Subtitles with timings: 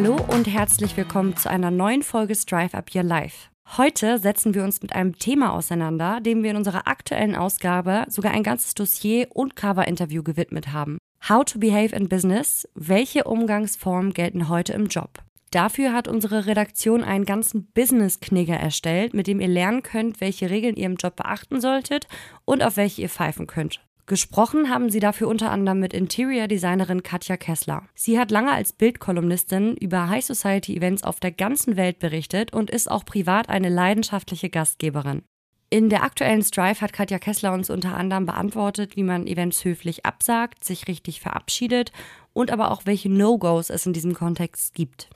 [0.00, 3.48] Hallo und herzlich willkommen zu einer neuen Folge Strive Up Your Life.
[3.76, 8.30] Heute setzen wir uns mit einem Thema auseinander, dem wir in unserer aktuellen Ausgabe sogar
[8.30, 10.98] ein ganzes Dossier und Cover-Interview gewidmet haben.
[11.28, 12.68] How to Behave in Business.
[12.76, 15.18] Welche Umgangsformen gelten heute im Job?
[15.50, 20.76] Dafür hat unsere Redaktion einen ganzen Business-Knigger erstellt, mit dem ihr lernen könnt, welche Regeln
[20.76, 22.06] ihr im Job beachten solltet
[22.44, 23.80] und auf welche ihr pfeifen könnt.
[24.08, 27.82] Gesprochen haben sie dafür unter anderem mit Interior-Designerin Katja Kessler.
[27.94, 32.70] Sie hat lange als Bildkolumnistin über High Society Events auf der ganzen Welt berichtet und
[32.70, 35.24] ist auch privat eine leidenschaftliche Gastgeberin.
[35.68, 40.06] In der aktuellen Strive hat Katja Kessler uns unter anderem beantwortet, wie man Events höflich
[40.06, 41.92] absagt, sich richtig verabschiedet
[42.32, 45.10] und aber auch welche No-Gos es in diesem Kontext gibt.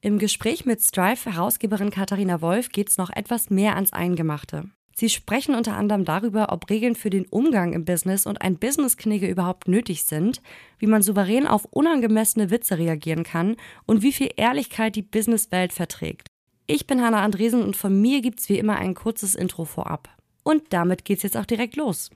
[0.00, 4.70] Im Gespräch mit Strive-Herausgeberin Katharina Wolf geht es noch etwas mehr ans Eingemachte.
[5.00, 9.28] Sie sprechen unter anderem darüber, ob Regeln für den Umgang im Business und ein Business-Knigge
[9.28, 10.42] überhaupt nötig sind,
[10.78, 13.56] wie man souverän auf unangemessene Witze reagieren kann
[13.86, 16.26] und wie viel Ehrlichkeit die Businesswelt verträgt.
[16.66, 20.10] Ich bin Hanna Andresen und von mir gibt's wie immer ein kurzes Intro vorab.
[20.42, 22.10] Und damit geht's jetzt auch direkt los.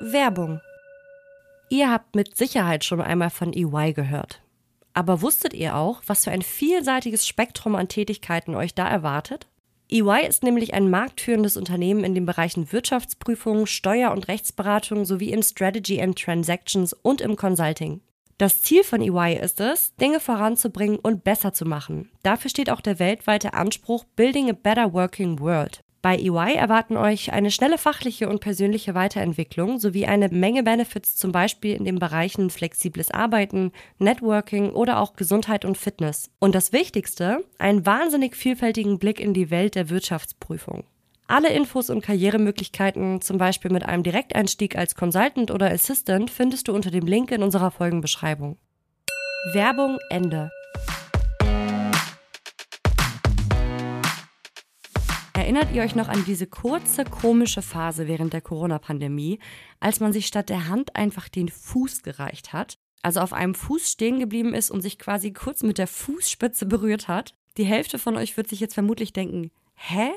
[0.00, 0.60] Werbung.
[1.70, 4.42] Ihr habt mit Sicherheit schon einmal von EY gehört.
[4.92, 9.46] Aber wusstet ihr auch, was für ein vielseitiges Spektrum an Tätigkeiten euch da erwartet?
[9.94, 15.40] EY ist nämlich ein marktführendes Unternehmen in den Bereichen Wirtschaftsprüfung, Steuer- und Rechtsberatung sowie im
[15.40, 18.00] Strategy and Transactions und im Consulting.
[18.36, 22.10] Das Ziel von EY ist es, Dinge voranzubringen und besser zu machen.
[22.24, 25.84] Dafür steht auch der weltweite Anspruch Building a Better Working World.
[26.04, 31.32] Bei EY erwarten euch eine schnelle fachliche und persönliche Weiterentwicklung sowie eine Menge Benefits, zum
[31.32, 36.28] Beispiel in den Bereichen flexibles Arbeiten, Networking oder auch Gesundheit und Fitness.
[36.40, 40.84] Und das Wichtigste, einen wahnsinnig vielfältigen Blick in die Welt der Wirtschaftsprüfung.
[41.26, 46.74] Alle Infos und Karrieremöglichkeiten, zum Beispiel mit einem Direkteinstieg als Consultant oder Assistant, findest du
[46.74, 48.58] unter dem Link in unserer Folgenbeschreibung.
[49.54, 50.50] Werbung Ende.
[55.44, 59.40] Erinnert ihr euch noch an diese kurze, komische Phase während der Corona-Pandemie,
[59.78, 62.78] als man sich statt der Hand einfach den Fuß gereicht hat?
[63.02, 67.08] Also auf einem Fuß stehen geblieben ist und sich quasi kurz mit der Fußspitze berührt
[67.08, 67.34] hat?
[67.58, 70.08] Die Hälfte von euch wird sich jetzt vermutlich denken, hä?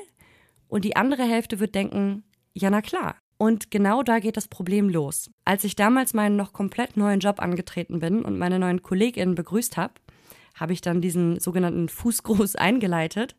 [0.66, 2.24] Und die andere Hälfte wird denken,
[2.54, 3.16] ja na klar.
[3.36, 5.30] Und genau da geht das Problem los.
[5.44, 9.76] Als ich damals meinen noch komplett neuen Job angetreten bin und meine neuen KollegInnen begrüßt
[9.76, 9.92] habe,
[10.54, 13.36] habe ich dann diesen sogenannten Fußgruß eingeleitet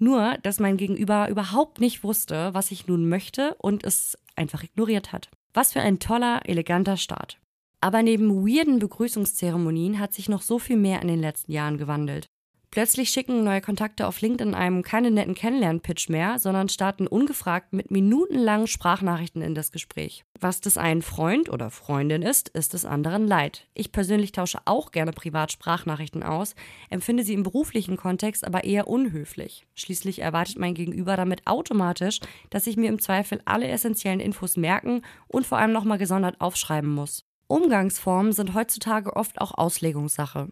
[0.00, 5.12] nur, dass mein Gegenüber überhaupt nicht wusste, was ich nun möchte und es einfach ignoriert
[5.12, 5.30] hat.
[5.54, 7.38] Was für ein toller, eleganter Start.
[7.80, 12.26] Aber neben weirden Begrüßungszeremonien hat sich noch so viel mehr in den letzten Jahren gewandelt.
[12.70, 17.90] Plötzlich schicken neue Kontakte auf LinkedIn einem keine netten Kennenlern-Pitch mehr, sondern starten ungefragt mit
[17.90, 20.24] minutenlangen Sprachnachrichten in das Gespräch.
[20.38, 23.66] Was des einen Freund oder Freundin ist, ist des anderen leid.
[23.72, 26.54] Ich persönlich tausche auch gerne privat Sprachnachrichten aus,
[26.90, 29.66] empfinde sie im beruflichen Kontext aber eher unhöflich.
[29.74, 35.02] Schließlich erwartet mein Gegenüber damit automatisch, dass ich mir im Zweifel alle essentiellen Infos merken
[35.26, 37.24] und vor allem nochmal gesondert aufschreiben muss.
[37.46, 40.50] Umgangsformen sind heutzutage oft auch Auslegungssache.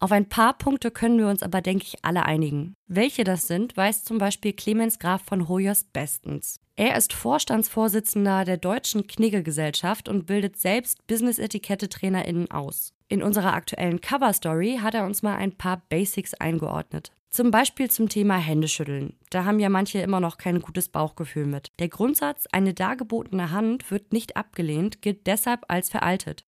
[0.00, 2.74] Auf ein paar Punkte können wir uns aber, denke ich, alle einigen.
[2.86, 6.60] Welche das sind, weiß zum Beispiel Clemens Graf von Hoyers bestens.
[6.76, 12.92] Er ist Vorstandsvorsitzender der Deutschen Knigge-Gesellschaft und bildet selbst Business-Etikette-TrainerInnen aus.
[13.08, 17.12] In unserer aktuellen Cover-Story hat er uns mal ein paar Basics eingeordnet.
[17.30, 19.18] Zum Beispiel zum Thema Händeschütteln.
[19.30, 21.68] Da haben ja manche immer noch kein gutes Bauchgefühl mit.
[21.80, 26.44] Der Grundsatz, eine dargebotene Hand wird nicht abgelehnt, gilt deshalb als veraltet.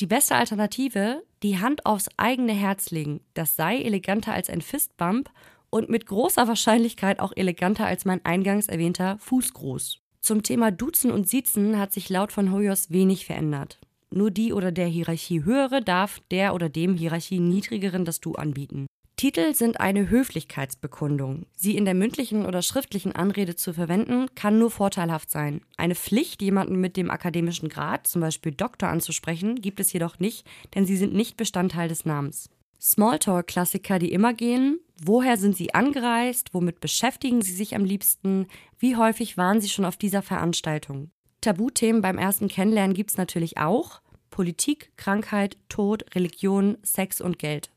[0.00, 3.20] Die beste Alternative, die Hand aufs eigene Herz legen.
[3.34, 5.28] Das sei eleganter als ein Fistbump
[5.68, 9.98] und mit großer Wahrscheinlichkeit auch eleganter als mein eingangs erwähnter Fußgruß.
[10.22, 13.78] Zum Thema Duzen und Siezen hat sich laut von Hoyos wenig verändert.
[14.10, 18.86] Nur die oder der Hierarchie höhere darf der oder dem Hierarchie niedrigeren das Du anbieten.
[19.20, 21.44] Titel sind eine Höflichkeitsbekundung.
[21.54, 25.60] Sie in der mündlichen oder schriftlichen Anrede zu verwenden, kann nur vorteilhaft sein.
[25.76, 30.46] Eine Pflicht, jemanden mit dem akademischen Grad, zum Beispiel Doktor, anzusprechen, gibt es jedoch nicht,
[30.74, 32.48] denn sie sind nicht Bestandteil des Namens.
[32.80, 34.80] Smalltalk-Klassiker, die immer gehen.
[35.04, 36.54] Woher sind Sie angereist?
[36.54, 38.46] Womit beschäftigen Sie sich am liebsten?
[38.78, 41.10] Wie häufig waren Sie schon auf dieser Veranstaltung?
[41.42, 44.00] Tabuthemen beim ersten Kennenlernen gibt es natürlich auch.
[44.30, 47.70] Politik, Krankheit, Tod, Religion, Sex und Geld.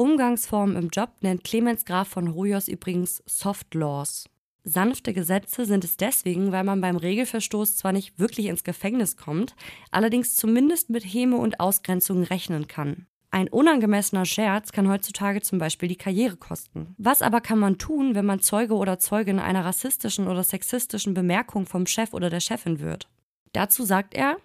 [0.00, 4.30] Umgangsformen im Job nennt Clemens Graf von Rojos übrigens Soft Laws.
[4.64, 9.54] Sanfte Gesetze sind es deswegen, weil man beim Regelverstoß zwar nicht wirklich ins Gefängnis kommt,
[9.90, 13.08] allerdings zumindest mit Häme und Ausgrenzung rechnen kann.
[13.30, 16.94] Ein unangemessener Scherz kann heutzutage zum Beispiel die Karriere kosten.
[16.96, 21.66] Was aber kann man tun, wenn man Zeuge oder Zeugin einer rassistischen oder sexistischen Bemerkung
[21.66, 23.10] vom Chef oder der Chefin wird?
[23.52, 24.38] Dazu sagt er,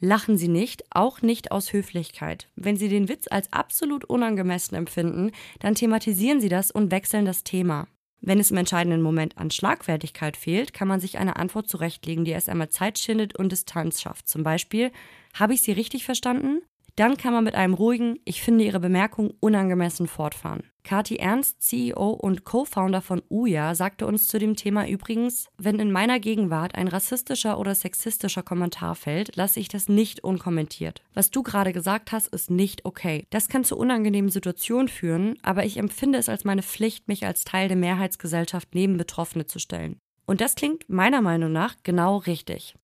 [0.00, 2.48] Lachen Sie nicht, auch nicht aus Höflichkeit.
[2.54, 7.44] Wenn Sie den Witz als absolut unangemessen empfinden, dann thematisieren Sie das und wechseln das
[7.44, 7.86] Thema.
[8.20, 12.32] Wenn es im entscheidenden Moment an Schlagfertigkeit fehlt, kann man sich eine Antwort zurechtlegen, die
[12.32, 14.28] erst einmal Zeit schindet und Distanz schafft.
[14.28, 14.90] Zum Beispiel,
[15.34, 16.62] habe ich Sie richtig verstanden?
[16.96, 20.62] Dann kann man mit einem ruhigen, ich finde Ihre Bemerkung unangemessen fortfahren.
[20.82, 25.92] Kati Ernst, CEO und Co-Founder von Uya, sagte uns zu dem Thema übrigens, wenn in
[25.92, 31.02] meiner Gegenwart ein rassistischer oder sexistischer Kommentar fällt, lasse ich das nicht unkommentiert.
[31.12, 33.26] Was du gerade gesagt hast, ist nicht okay.
[33.28, 37.44] Das kann zu unangenehmen Situationen führen, aber ich empfinde es als meine Pflicht, mich als
[37.44, 39.98] Teil der Mehrheitsgesellschaft neben Betroffene zu stellen.
[40.24, 42.74] Und das klingt meiner Meinung nach genau richtig.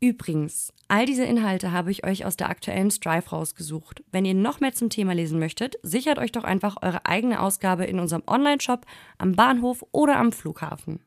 [0.00, 4.02] Übrigens, all diese Inhalte habe ich euch aus der aktuellen Strive rausgesucht.
[4.12, 7.84] Wenn ihr noch mehr zum Thema lesen möchtet, sichert euch doch einfach eure eigene Ausgabe
[7.84, 8.84] in unserem Online-Shop,
[9.18, 11.00] am Bahnhof oder am Flughafen.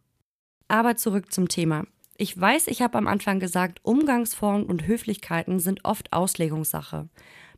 [0.68, 1.86] Aber zurück zum Thema.
[2.18, 7.08] Ich weiß, ich habe am Anfang gesagt, Umgangsformen und Höflichkeiten sind oft Auslegungssache.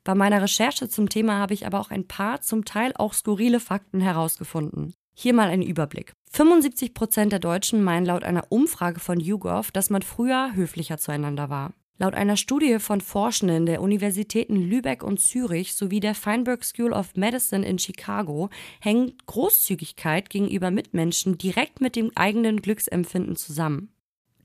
[0.03, 3.59] Bei meiner Recherche zum Thema habe ich aber auch ein paar zum Teil auch skurrile
[3.59, 4.93] Fakten herausgefunden.
[5.21, 6.13] Hier mal ein Überblick.
[6.31, 11.49] 75 Prozent der Deutschen meinen laut einer Umfrage von YouGov, dass man früher höflicher zueinander
[11.49, 11.73] war.
[11.97, 17.17] Laut einer Studie von Forschenden der Universitäten Lübeck und Zürich sowie der Feinberg School of
[17.17, 18.49] Medicine in Chicago
[18.79, 23.91] hängt Großzügigkeit gegenüber Mitmenschen direkt mit dem eigenen Glücksempfinden zusammen.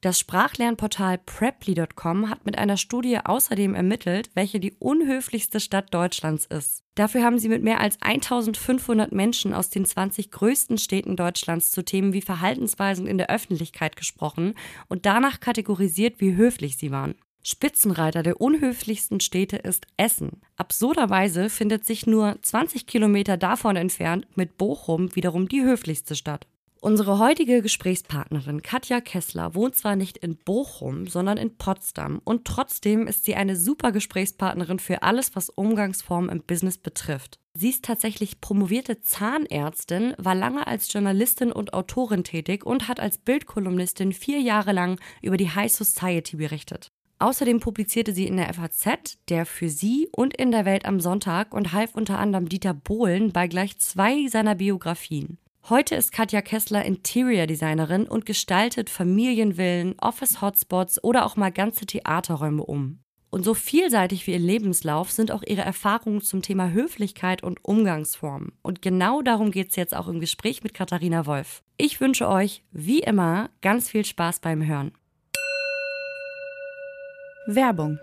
[0.05, 6.83] Das Sprachlernportal Preply.com hat mit einer Studie außerdem ermittelt, welche die unhöflichste Stadt Deutschlands ist.
[6.95, 11.83] Dafür haben sie mit mehr als 1500 Menschen aus den 20 größten Städten Deutschlands zu
[11.83, 14.53] Themen wie Verhaltensweisen in der Öffentlichkeit gesprochen
[14.89, 17.15] und danach kategorisiert, wie höflich sie waren.
[17.43, 20.43] Spitzenreiter der unhöflichsten Städte ist Essen.
[20.57, 26.47] Absurderweise findet sich nur 20 Kilometer davon entfernt mit Bochum wiederum die höflichste Stadt.
[26.85, 33.07] Unsere heutige Gesprächspartnerin Katja Kessler wohnt zwar nicht in Bochum, sondern in Potsdam und trotzdem
[33.07, 37.39] ist sie eine super Gesprächspartnerin für alles, was Umgangsformen im Business betrifft.
[37.55, 43.17] Sie ist tatsächlich promovierte Zahnärztin, war lange als Journalistin und Autorin tätig und hat als
[43.17, 46.89] Bildkolumnistin vier Jahre lang über die High Society berichtet.
[47.19, 51.55] Außerdem publizierte sie in der FAZ, der für sie und in der Welt am Sonntag
[51.55, 55.39] und half unter anderem Dieter Bohlen bei gleich zwei seiner Biografien.
[55.71, 62.63] Heute ist Katja Kessler Interior Designerin und gestaltet Familienvillen, Office-Hotspots oder auch mal ganze Theaterräume
[62.63, 62.99] um.
[63.31, 68.53] Und so vielseitig wie ihr Lebenslauf sind auch ihre Erfahrungen zum Thema Höflichkeit und Umgangsformen.
[68.61, 71.63] Und genau darum geht es jetzt auch im Gespräch mit Katharina Wolf.
[71.79, 74.93] Ich wünsche euch, wie immer, ganz viel Spaß beim Hören.
[77.47, 77.99] Werbung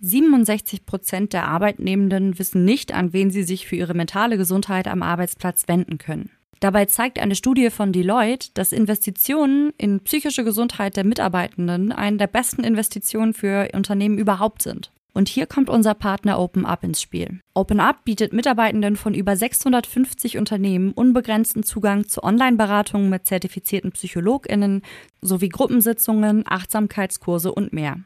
[0.00, 5.02] 67 Prozent der Arbeitnehmenden wissen nicht, an wen sie sich für ihre mentale Gesundheit am
[5.02, 6.30] Arbeitsplatz wenden können.
[6.60, 12.26] Dabei zeigt eine Studie von Deloitte, dass Investitionen in psychische Gesundheit der Mitarbeitenden eine der
[12.26, 14.90] besten Investitionen für Unternehmen überhaupt sind.
[15.14, 17.40] Und hier kommt unser Partner OpenUp ins Spiel.
[17.54, 24.82] OpenUp bietet Mitarbeitenden von über 650 Unternehmen unbegrenzten Zugang zu Online-Beratungen mit zertifizierten PsychologInnen
[25.20, 27.98] sowie Gruppensitzungen, Achtsamkeitskurse und mehr.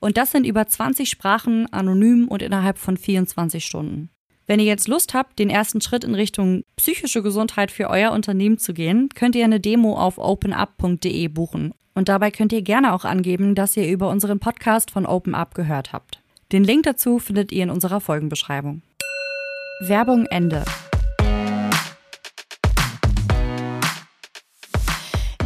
[0.00, 4.10] Und das sind über 20 Sprachen, anonym und innerhalb von 24 Stunden.
[4.48, 8.56] Wenn ihr jetzt Lust habt, den ersten Schritt in Richtung psychische Gesundheit für euer Unternehmen
[8.56, 11.74] zu gehen, könnt ihr eine Demo auf openup.de buchen.
[11.94, 15.92] Und dabei könnt ihr gerne auch angeben, dass ihr über unseren Podcast von OpenUp gehört
[15.92, 16.22] habt.
[16.50, 18.80] Den Link dazu findet ihr in unserer Folgenbeschreibung.
[19.80, 20.64] Werbung Ende.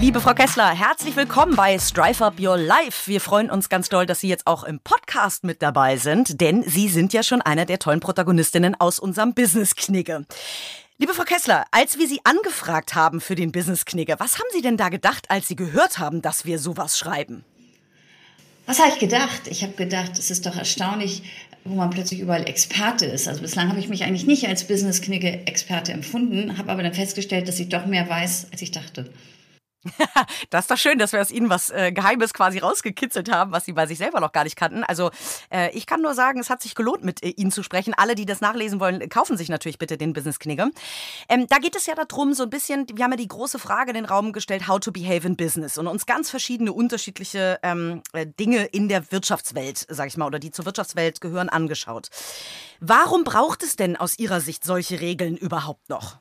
[0.02, 3.09] Liebe Frau Kessler, herzlich willkommen bei Strive Up Your Life.
[3.09, 6.64] Wir freuen uns ganz doll, dass Sie jetzt auch im Podcast mit dabei sind, denn
[6.64, 10.26] Sie sind ja schon einer der tollen Protagonistinnen aus unserem Business Knigge.
[10.99, 14.61] Liebe Frau Kessler, als wir Sie angefragt haben für den Business Knigge, was haben Sie
[14.61, 17.44] denn da gedacht, als Sie gehört haben, dass wir sowas schreiben?
[18.66, 19.42] Was habe ich gedacht?
[19.47, 21.23] Ich habe gedacht, es ist doch erstaunlich,
[21.62, 23.28] wo man plötzlich überall Experte ist.
[23.28, 27.61] Also bislang habe ich mich eigentlich nicht als Business-Knigge-Experte empfunden, habe aber dann festgestellt, dass
[27.61, 29.09] ich doch mehr weiß, als ich dachte.
[30.50, 33.64] das ist doch schön, dass wir aus Ihnen was äh, Geheimes quasi rausgekitzelt haben, was
[33.64, 34.84] Sie bei sich selber noch gar nicht kannten.
[34.84, 35.10] Also
[35.50, 37.94] äh, ich kann nur sagen, es hat sich gelohnt, mit äh, Ihnen zu sprechen.
[37.94, 40.70] Alle, die das nachlesen wollen, kaufen sich natürlich bitte den Business Knigge.
[41.28, 43.90] Ähm, da geht es ja darum, so ein bisschen, wir haben ja die große Frage
[43.90, 48.02] in den Raum gestellt, how to behave in business und uns ganz verschiedene unterschiedliche ähm,
[48.12, 52.08] äh, Dinge in der Wirtschaftswelt, sag ich mal, oder die zur Wirtschaftswelt gehören, angeschaut.
[52.80, 56.18] Warum braucht es denn aus Ihrer Sicht solche Regeln überhaupt noch?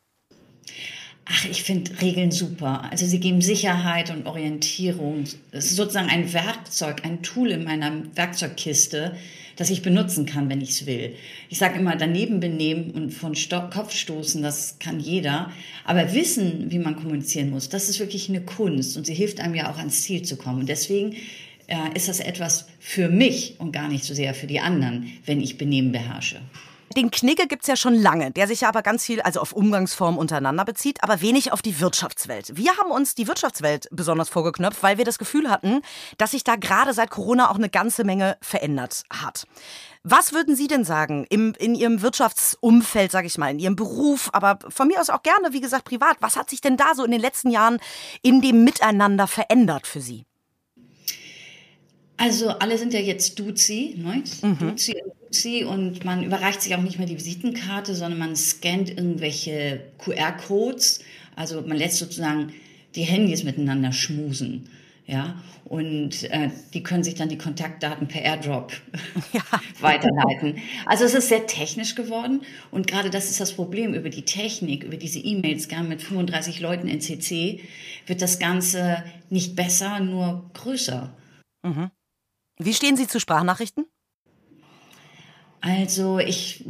[1.25, 2.89] Ach, ich finde Regeln super.
[2.91, 5.23] Also sie geben Sicherheit und Orientierung.
[5.51, 9.15] Es ist sozusagen ein Werkzeug, ein Tool in meiner Werkzeugkiste,
[9.55, 11.15] das ich benutzen kann, wenn ich es will.
[11.49, 15.51] Ich sage immer, daneben benehmen und von Sto Kopf stoßen, das kann jeder.
[15.85, 19.53] Aber wissen, wie man kommunizieren muss, das ist wirklich eine Kunst und sie hilft einem
[19.53, 20.61] ja auch ans Ziel zu kommen.
[20.61, 21.15] Und deswegen
[21.67, 25.39] äh, ist das etwas für mich und gar nicht so sehr für die anderen, wenn
[25.39, 26.41] ich Benehmen beherrsche.
[26.95, 30.19] Den Knigge gibt's ja schon lange, der sich ja aber ganz viel also auf Umgangsformen
[30.19, 32.57] untereinander bezieht, aber wenig auf die Wirtschaftswelt.
[32.57, 35.81] Wir haben uns die Wirtschaftswelt besonders vorgeknöpft, weil wir das Gefühl hatten,
[36.17, 39.45] dass sich da gerade seit Corona auch eine ganze Menge verändert hat.
[40.03, 44.29] Was würden Sie denn sagen im, in Ihrem Wirtschaftsumfeld, sage ich mal, in Ihrem Beruf,
[44.33, 46.17] aber von mir aus auch gerne, wie gesagt, privat?
[46.19, 47.79] Was hat sich denn da so in den letzten Jahren
[48.21, 50.25] in dem Miteinander verändert für Sie?
[52.21, 54.23] Also alle sind ja jetzt Duzi, ne?
[54.43, 54.57] Mhm.
[54.59, 58.89] Duzi und Duzi und man überreicht sich auch nicht mehr die Visitenkarte, sondern man scannt
[58.89, 60.99] irgendwelche QR-Codes.
[61.35, 62.53] Also man lässt sozusagen
[62.93, 64.69] die Handys miteinander schmusen.
[65.07, 68.71] Ja, und äh, die können sich dann die Kontaktdaten per Airdrop
[69.33, 69.41] ja.
[69.79, 70.59] weiterleiten.
[70.85, 74.83] Also es ist sehr technisch geworden und gerade das ist das Problem über die Technik,
[74.83, 77.61] über diese E-Mails, gern mit 35 Leuten in CC,
[78.05, 81.11] wird das Ganze nicht besser, nur größer.
[81.63, 81.89] Mhm.
[82.65, 83.85] Wie stehen Sie zu Sprachnachrichten?
[85.61, 86.65] Also ich,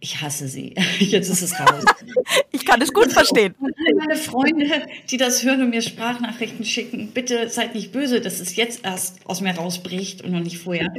[0.00, 0.74] ich hasse sie.
[0.98, 1.84] Jetzt ist es raus.
[2.52, 3.54] ich kann es gut verstehen.
[3.58, 8.56] Meine Freunde, die das hören und mir Sprachnachrichten schicken, bitte seid nicht böse, dass es
[8.56, 10.92] jetzt erst aus mir rausbricht und noch nicht vorher.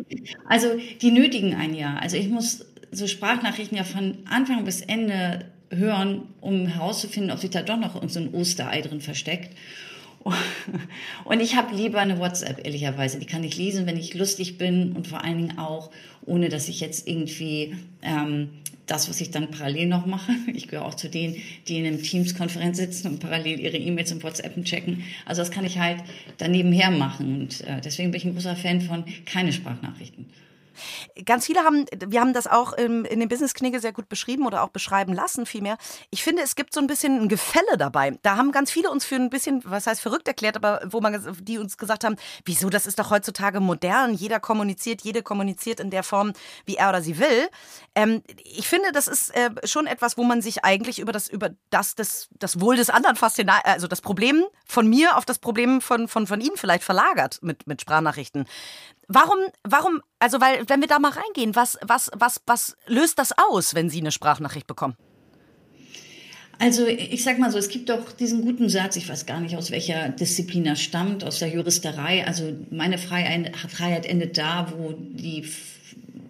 [0.48, 0.70] Also
[1.02, 2.02] die nötigen ein Jahr.
[2.02, 7.50] Also ich muss so Sprachnachrichten ja von Anfang bis Ende hören, um herauszufinden, ob sich
[7.50, 9.56] da doch noch so ein Osterei drin versteckt.
[11.26, 13.20] Und ich habe lieber eine WhatsApp, ehrlicherweise.
[13.20, 15.90] Die kann ich lesen, wenn ich lustig bin und vor allen Dingen auch,
[16.26, 18.50] ohne dass ich jetzt irgendwie ähm,
[18.86, 20.32] das, was ich dann parallel noch mache.
[20.54, 21.36] Ich gehöre auch zu denen,
[21.68, 25.04] die in einem Teams-Konferenz sitzen und parallel ihre E-Mails und WhatsApp checken.
[25.26, 26.00] Also das kann ich halt
[26.38, 27.42] daneben her machen.
[27.42, 30.26] Und äh, deswegen bin ich ein großer Fan von keine Sprachnachrichten.
[31.26, 34.64] Ganz viele haben, wir haben das auch in, in dem Business-Knigge sehr gut beschrieben oder
[34.64, 35.78] auch beschreiben lassen vielmehr.
[36.10, 38.18] Ich finde, es gibt so ein bisschen ein Gefälle dabei.
[38.22, 41.38] Da haben ganz viele uns für ein bisschen, was heißt verrückt erklärt, aber wo man,
[41.42, 42.16] die uns gesagt haben,
[42.46, 44.14] wieso, das ist doch heutzutage modern.
[44.14, 46.34] Jeder kommuniziert, jede kommuniziert in der Form,
[46.66, 47.50] wie er oder sie will.
[47.96, 51.52] Ähm, ich finde, das ist äh, schon etwas, wo man sich eigentlich über das, über
[51.70, 55.40] das, das, das Wohl des anderen fast hinein, also das Problem von mir auf das
[55.40, 58.46] Problem von, von, von ihm vielleicht verlagert mit, mit Sprachnachrichten.
[59.08, 63.32] Warum, warum, also weil, wenn wir da mal reingehen, was, was, was, was löst das
[63.38, 64.96] aus, wenn Sie eine Sprachnachricht bekommen?
[66.60, 69.56] Also ich sag mal so, es gibt doch diesen guten Satz, ich weiß gar nicht,
[69.56, 72.26] aus welcher Disziplin er stammt, aus der Juristerei.
[72.26, 75.48] Also meine Freiheit, endet da, wo die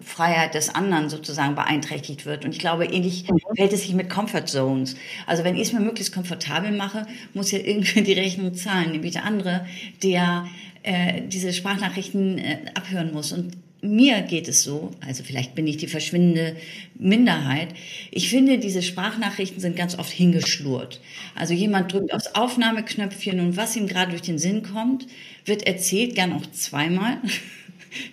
[0.01, 2.45] Freiheit des anderen sozusagen beeinträchtigt wird.
[2.45, 4.95] Und ich glaube, ähnlich verhält es sich mit Comfort Zones.
[5.25, 9.13] Also wenn ich es mir möglichst komfortabel mache, muss ja irgendwie die Rechnung zahlen, nämlich
[9.13, 9.65] der andere,
[10.03, 10.45] der
[10.87, 13.33] äh, diese Sprachnachrichten äh, abhören muss.
[13.33, 16.55] Und mir geht es so, also vielleicht bin ich die verschwindende
[16.95, 17.69] Minderheit.
[18.09, 21.01] Ich finde, diese Sprachnachrichten sind ganz oft hingeschlurrt.
[21.35, 25.07] Also jemand drückt aufs Aufnahmeknöpfchen und was ihm gerade durch den Sinn kommt,
[25.45, 27.17] wird erzählt, gern auch zweimal.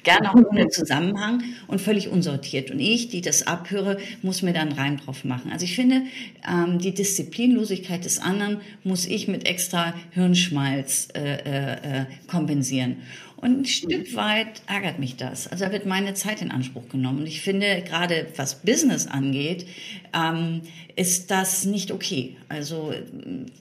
[0.02, 2.70] Gerne auch ohne Zusammenhang und völlig unsortiert.
[2.70, 5.50] Und ich, die das abhöre, muss mir dann Reim drauf machen.
[5.52, 6.02] Also ich finde,
[6.48, 12.96] ähm, die Disziplinlosigkeit des anderen muss ich mit extra Hirnschmalz äh, äh, äh kompensieren.
[13.36, 15.48] Und ein Stück weit ärgert mich das.
[15.48, 17.20] Also da wird meine Zeit in Anspruch genommen.
[17.20, 19.66] Und ich finde, gerade was Business angeht,
[20.14, 20.62] ähm,
[20.96, 22.36] ist das nicht okay.
[22.48, 22.94] Also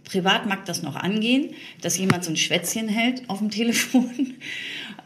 [0.06, 1.50] privat mag das noch angehen,
[1.82, 4.36] dass jemand so ein Schwätzchen hält auf dem Telefon.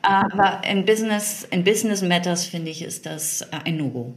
[0.01, 4.13] Aber in Business, in Business Matters finde ich, ist das ein No-Go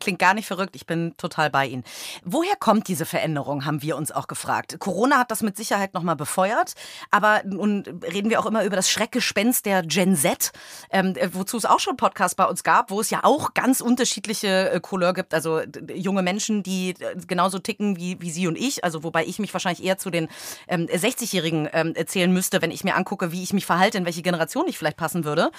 [0.00, 0.76] klingt gar nicht verrückt.
[0.76, 1.84] Ich bin total bei Ihnen.
[2.24, 4.76] Woher kommt diese Veränderung, haben wir uns auch gefragt.
[4.78, 6.74] Corona hat das mit Sicherheit nochmal befeuert.
[7.10, 10.52] Aber nun reden wir auch immer über das Schreckgespenst der Gen Z,
[10.90, 14.70] ähm, wozu es auch schon Podcasts bei uns gab, wo es ja auch ganz unterschiedliche
[14.70, 15.34] äh, Couleur gibt.
[15.34, 15.60] Also
[15.94, 18.84] junge Menschen, die äh, genauso ticken wie, wie Sie und ich.
[18.84, 20.28] Also wobei ich mich wahrscheinlich eher zu den
[20.68, 24.22] ähm, 60-Jährigen ähm, erzählen müsste, wenn ich mir angucke, wie ich mich verhalte, in welche
[24.22, 25.50] Generation ich vielleicht passen würde.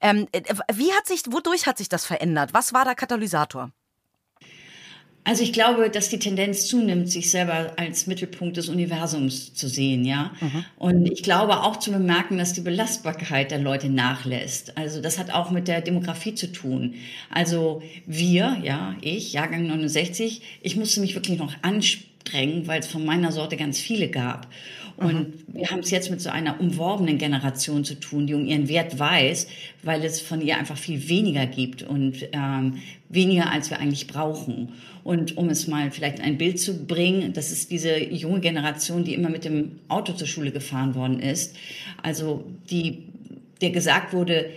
[0.00, 2.52] Ähm, äh, wie hat sich, wodurch hat sich das verändert?
[2.52, 3.70] Was war der Katalysator?
[5.26, 10.04] Also ich glaube, dass die Tendenz zunimmt, sich selber als Mittelpunkt des Universums zu sehen,
[10.04, 10.30] ja.
[10.40, 10.64] Mhm.
[10.76, 14.78] Und ich glaube auch zu bemerken, dass die Belastbarkeit der Leute nachlässt.
[14.78, 16.94] Also das hat auch mit der Demografie zu tun.
[17.28, 23.04] Also wir, ja, ich, Jahrgang 69, ich musste mich wirklich noch anstrengen, weil es von
[23.04, 24.46] meiner Sorte ganz viele gab.
[24.96, 25.54] Und mhm.
[25.54, 28.98] wir haben es jetzt mit so einer umworbenen Generation zu tun, die um ihren Wert
[28.98, 29.46] weiß,
[29.82, 34.70] weil es von ihr einfach viel weniger gibt und ähm, weniger, als wir eigentlich brauchen.
[35.04, 39.14] Und um es mal vielleicht ein Bild zu bringen, das ist diese junge Generation, die
[39.14, 41.54] immer mit dem Auto zur Schule gefahren worden ist.
[42.02, 43.04] Also die,
[43.60, 44.50] der gesagt wurde,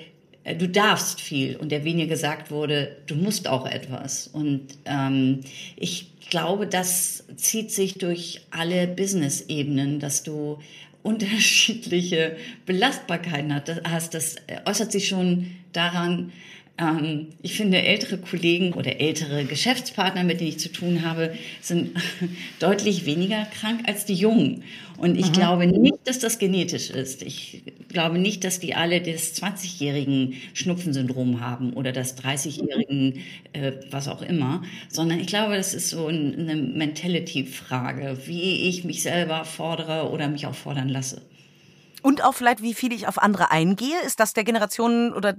[0.46, 4.28] du darfst viel und der weniger gesagt wurde, du musst auch etwas.
[4.28, 5.42] Und ähm,
[5.76, 10.60] ich glaube, das zieht sich durch alle Business-Ebenen, dass du
[11.04, 13.54] unterschiedliche Belastbarkeiten
[13.86, 14.14] hast.
[14.14, 16.32] Das äußert sich schon daran,
[16.80, 21.92] ähm, ich finde, ältere Kollegen oder ältere Geschäftspartner, mit denen ich zu tun habe, sind
[22.60, 24.64] deutlich weniger krank als die Jungen.
[24.98, 25.34] Und ich mhm.
[25.34, 27.22] glaube nicht, dass das genetisch ist.
[27.22, 33.22] Ich glaube nicht, dass die alle das 20-jährigen Schnupfensyndrom haben oder das 30-jährigen,
[33.54, 39.04] äh, was auch immer, sondern ich glaube, das ist so eine Mentality-Frage, wie ich mich
[39.04, 41.22] selber fordere oder mich auch fordern lasse.
[42.02, 44.00] Und auch vielleicht, wie viel ich auf andere eingehe.
[44.06, 45.36] Ist das der Generation oder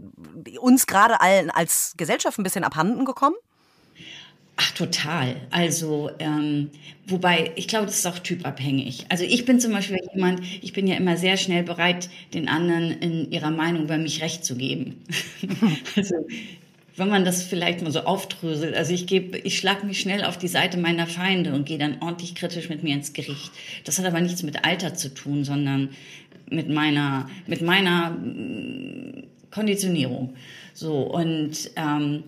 [0.61, 3.37] uns gerade allen als Gesellschaft ein bisschen abhanden gekommen?
[4.57, 5.37] Ach, total.
[5.51, 6.71] Also, ähm,
[7.07, 9.07] wobei, ich glaube, das ist auch typabhängig.
[9.09, 12.91] Also ich bin zum Beispiel jemand, ich bin ja immer sehr schnell bereit, den anderen
[12.91, 15.03] in ihrer Meinung über mich recht zu geben.
[15.97, 16.15] also
[17.01, 18.77] wenn man das vielleicht mal so aufdröselt.
[18.77, 21.97] Also ich gebe, ich schlage mich schnell auf die Seite meiner Feinde und gehe dann
[22.01, 23.51] ordentlich kritisch mit mir ins Gericht.
[23.85, 25.89] Das hat aber nichts mit Alter zu tun, sondern
[26.51, 30.35] mit meiner, mit meiner mm, Konditionierung.
[30.75, 32.25] So, und ähm,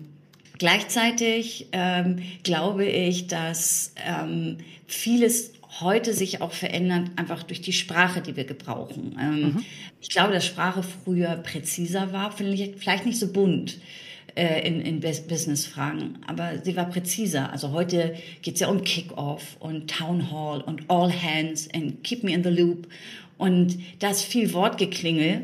[0.57, 8.21] gleichzeitig ähm, glaube ich, dass ähm, vieles heute sich auch verändert, einfach durch die Sprache,
[8.21, 9.17] die wir gebrauchen.
[9.19, 9.65] Ähm, mhm.
[10.01, 13.79] Ich glaube, dass Sprache früher präziser war, vielleicht nicht so bunt
[14.35, 17.51] äh, in, in Business-Fragen, aber sie war präziser.
[17.51, 22.23] Also heute geht es ja um Kick-Off und Town Hall und All Hands und Keep
[22.23, 22.87] Me in the Loop
[23.37, 25.41] und da ist viel Wortgeklingel.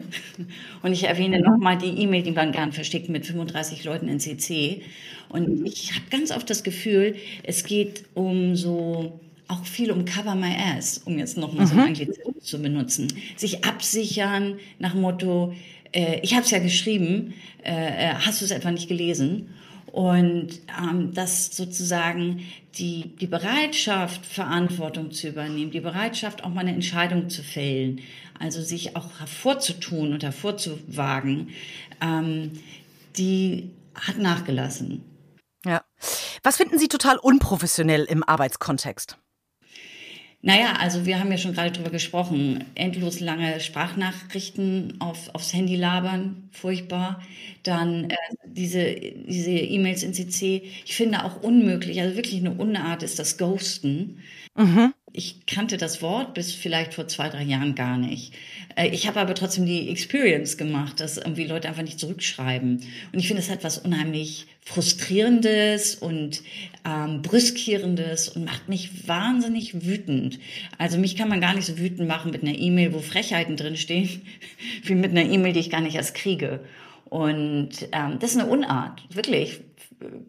[0.82, 4.82] Und ich erwähne nochmal die E-Mail, die man gern verschickt mit 35 Leuten in CC.
[5.28, 9.20] Und ich habe ganz oft das Gefühl, es geht um so
[9.50, 11.88] auch viel um Cover My Ass, um jetzt nochmal so ein mhm.
[11.88, 13.12] Anglizismus zu benutzen.
[13.36, 15.54] Sich absichern nach Motto,
[15.92, 19.50] äh, ich habe es ja geschrieben, äh, äh hast du es etwa nicht gelesen?
[19.92, 26.74] Und ähm, dass sozusagen die, die Bereitschaft, Verantwortung zu übernehmen, die Bereitschaft, auch mal eine
[26.74, 28.02] Entscheidung zu fällen,
[28.40, 31.50] also sich auch hervorzutun und hervorzuwagen,
[32.02, 32.52] ähm,
[33.18, 35.04] die hat nachgelassen.
[35.66, 35.84] Ja.
[36.44, 39.18] Was finden Sie total unprofessionell im Arbeitskontext?
[40.42, 42.64] Naja, also wir haben ja schon gerade drüber gesprochen.
[42.76, 47.22] Endlos lange Sprachnachrichten auf, aufs Handy labern, furchtbar.
[47.64, 50.64] Dann äh, diese diese E-Mails in CC.
[50.86, 54.20] Ich finde auch unmöglich, also wirklich eine Unart ist das Ghosten.
[54.56, 54.94] Mhm.
[55.12, 58.34] Ich kannte das Wort bis vielleicht vor zwei, drei Jahren gar nicht.
[58.76, 62.84] Äh, ich habe aber trotzdem die Experience gemacht, dass irgendwie Leute einfach nicht zurückschreiben.
[63.12, 66.44] Und ich finde, es hat was unheimlich Frustrierendes und
[66.86, 70.40] ähm, Brüskierendes und macht mich wahnsinnig wütend.
[70.78, 74.22] Also mich kann man gar nicht so wütend machen mit einer E-Mail, wo Frechheiten drinstehen,
[74.84, 76.60] wie mit einer E-Mail, die ich gar nicht erst kriege.
[77.06, 79.62] Und ähm, das ist eine Unart, wirklich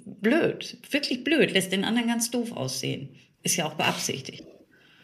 [0.06, 3.10] blöd, wirklich blöd, lässt den anderen ganz doof aussehen.
[3.42, 4.44] Ist ja auch beabsichtigt.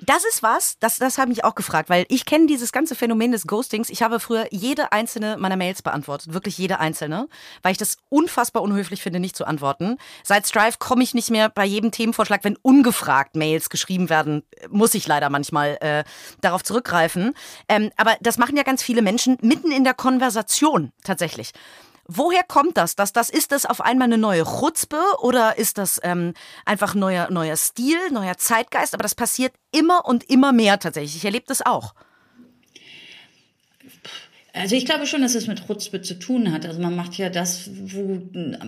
[0.01, 3.33] Das ist was, das, das habe ich auch gefragt, weil ich kenne dieses ganze Phänomen
[3.33, 3.89] des Ghostings.
[3.89, 7.29] Ich habe früher jede einzelne meiner Mails beantwortet, wirklich jede einzelne,
[7.63, 9.97] weil ich das unfassbar unhöflich finde, nicht zu antworten.
[10.23, 14.95] Seit Strive komme ich nicht mehr bei jedem Themenvorschlag, wenn ungefragt Mails geschrieben werden, muss
[14.95, 16.05] ich leider manchmal äh,
[16.43, 17.33] darauf zurückgreifen.
[17.69, 21.53] Ähm, aber das machen ja ganz viele Menschen mitten in der Konversation tatsächlich.
[22.09, 22.95] Woher kommt das?
[22.95, 27.31] Dass das ist das auf einmal eine neue Chutzpe oder ist das ähm, einfach neuer
[27.31, 28.95] neuer Stil, neuer Zeitgeist?
[28.95, 31.17] Aber das passiert immer und immer mehr tatsächlich.
[31.17, 31.95] Ich erlebe das auch.
[34.57, 36.65] Also ich glaube schon, dass es mit Chutzpe zu tun hat.
[36.65, 38.23] Also man macht ja das, wo,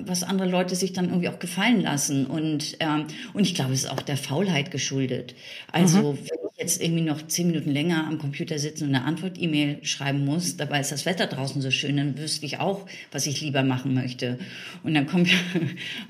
[0.05, 2.27] was andere Leute sich dann irgendwie auch gefallen lassen.
[2.27, 5.35] Und, ähm, und ich glaube, es ist auch der Faulheit geschuldet.
[5.72, 6.18] Also mhm.
[6.18, 10.24] wenn ich jetzt irgendwie noch zehn Minuten länger am Computer sitzen und eine Antwort-E-Mail schreiben
[10.24, 13.62] muss, dabei ist das Wetter draußen so schön, dann wüsste ich auch, was ich lieber
[13.62, 14.38] machen möchte.
[14.83, 15.38] Und dann kommt ja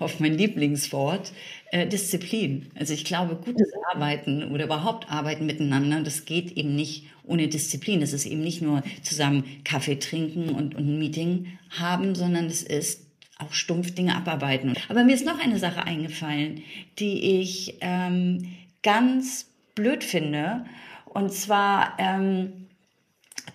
[0.00, 1.32] auf mein Lieblingswort,
[1.72, 2.70] Disziplin.
[2.74, 8.02] Also ich glaube, gutes Arbeiten oder überhaupt Arbeiten miteinander, das geht eben nicht ohne Disziplin.
[8.02, 12.62] Es ist eben nicht nur zusammen Kaffee trinken und, und ein Meeting haben, sondern es
[12.62, 13.06] ist
[13.38, 14.74] auch stumpf Dinge abarbeiten.
[14.88, 16.62] Aber mir ist noch eine Sache eingefallen,
[16.98, 18.48] die ich ähm,
[18.82, 20.64] ganz blöd finde.
[21.04, 22.68] Und zwar ähm,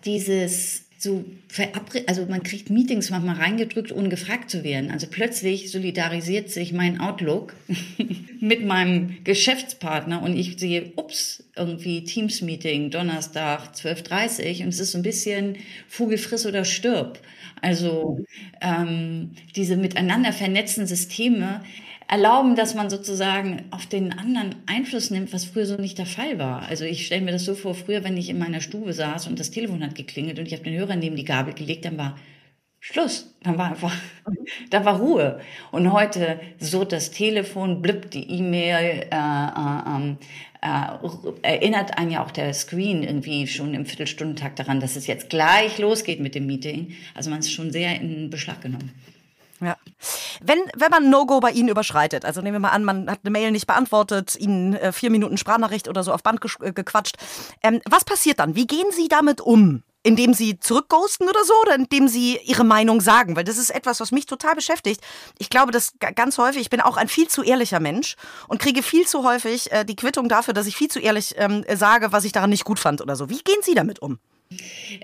[0.05, 4.89] dieses so verabredet, also man kriegt Meetings manchmal reingedrückt, ohne gefragt zu werden.
[4.89, 7.53] Also plötzlich solidarisiert sich mein Outlook
[8.39, 14.97] mit meinem Geschäftspartner und ich sehe, ups, irgendwie Teams-Meeting, Donnerstag, 12.30 und es ist so
[14.97, 17.19] ein bisschen Vogel friss oder stirb.
[17.61, 18.19] Also
[18.61, 21.61] ähm, diese miteinander vernetzten Systeme
[22.13, 26.37] erlauben, dass man sozusagen auf den anderen Einfluss nimmt, was früher so nicht der Fall
[26.37, 26.61] war.
[26.61, 29.39] Also ich stelle mir das so vor, früher, wenn ich in meiner Stube saß und
[29.39, 32.15] das Telefon hat geklingelt und ich habe den Hörer neben die Gabel gelegt, dann war
[32.79, 33.33] Schluss.
[33.41, 33.91] Dann war einfach,
[34.69, 35.39] da war Ruhe.
[35.71, 40.17] Und heute so das Telefon, blippt die E-Mail, äh, äh, ähm,
[40.61, 45.31] äh, erinnert einen ja auch der Screen irgendwie schon im Viertelstundentakt daran, dass es jetzt
[45.31, 46.93] gleich losgeht mit dem Meeting.
[47.15, 48.91] Also man ist schon sehr in Beschlag genommen.
[49.65, 49.77] Ja.
[50.41, 53.31] Wenn, wenn man No-Go bei Ihnen überschreitet, also nehmen wir mal an, man hat eine
[53.31, 57.17] Mail nicht beantwortet, Ihnen äh, vier Minuten Sprachnachricht oder so auf Band äh, gequatscht,
[57.61, 58.55] ähm, was passiert dann?
[58.55, 59.83] Wie gehen Sie damit um?
[60.05, 63.37] Indem sie zurückghosten oder so oder indem sie ihre Meinung sagen?
[63.37, 64.99] Weil das ist etwas, was mich total beschäftigt.
[65.37, 68.17] Ich glaube, dass ganz häufig, ich bin auch ein viel zu ehrlicher Mensch
[68.49, 71.63] und kriege viel zu häufig äh, die Quittung dafür, dass ich viel zu ehrlich ähm,
[71.73, 73.29] sage, was ich daran nicht gut fand oder so.
[73.29, 74.19] Wie gehen Sie damit um?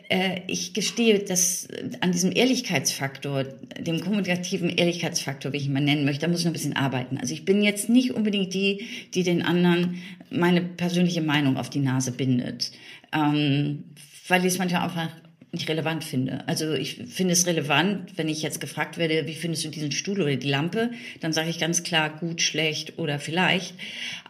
[0.10, 1.68] Äh, ich gestehe, dass
[2.02, 3.44] an diesem Ehrlichkeitsfaktor,
[3.80, 6.76] dem kommunikativen Ehrlichkeitsfaktor, wie ich ihn mal nennen möchte, da muss ich noch ein bisschen
[6.76, 7.18] arbeiten.
[7.18, 11.80] Also ich bin jetzt nicht unbedingt die, die den anderen meine persönliche Meinung auf die
[11.80, 12.72] Nase bindet,
[13.14, 13.84] ähm,
[14.28, 15.10] weil ich es manchmal einfach
[15.52, 16.48] nicht relevant finde.
[16.48, 20.22] Also ich finde es relevant, wenn ich jetzt gefragt werde, wie findest du diesen Stuhl
[20.22, 23.74] oder die Lampe, dann sage ich ganz klar gut, schlecht oder vielleicht.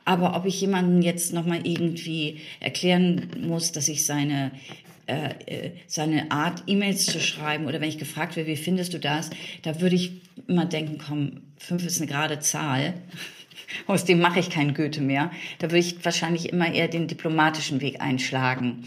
[0.05, 6.31] Aber ob ich jemanden jetzt nochmal irgendwie erklären muss, dass ich seine äh, äh, seine
[6.31, 9.29] Art, E-Mails zu schreiben oder wenn ich gefragt werde, wie findest du das,
[9.63, 12.93] da würde ich immer denken, komm, fünf ist eine gerade Zahl.
[13.87, 15.31] Aus dem mache ich keinen Goethe mehr.
[15.59, 18.85] Da würde ich wahrscheinlich immer eher den diplomatischen Weg einschlagen.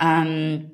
[0.00, 0.70] Ähm,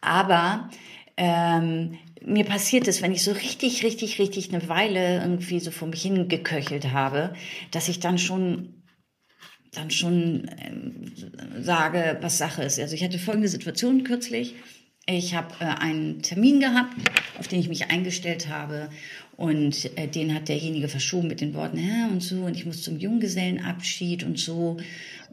[0.00, 0.70] aber
[1.16, 5.88] ähm, mir passiert es, wenn ich so richtig, richtig, richtig eine Weile irgendwie so vor
[5.88, 7.34] mich hingeköchelt habe,
[7.70, 8.74] dass ich dann schon
[9.74, 12.78] dann schon äh, sage, was Sache ist.
[12.78, 14.54] Also ich hatte folgende Situation kürzlich.
[15.06, 16.94] Ich habe äh, einen Termin gehabt,
[17.38, 18.88] auf den ich mich eingestellt habe
[19.36, 22.82] und äh, den hat derjenige verschoben mit den Worten, ja und so und ich muss
[22.82, 24.78] zum Junggesellenabschied und so.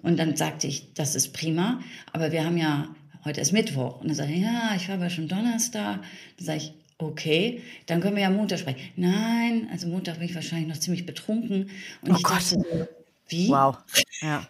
[0.02, 1.80] Und dann sagte ich, das ist prima,
[2.12, 4.02] aber wir haben ja heute ist Mittwoch.
[4.02, 6.00] Und dann sage ich, ja, ich war aber schon Donnerstag.
[6.38, 8.80] Dann sage ich, okay, dann können wir ja Montag sprechen.
[8.96, 11.70] Nein, also Montag bin ich wahrscheinlich noch ziemlich betrunken.
[12.02, 12.38] Und oh ich Gott.
[12.38, 12.90] dachte,
[13.32, 13.50] wie?
[13.50, 13.78] Wow.
[14.22, 14.48] Ja.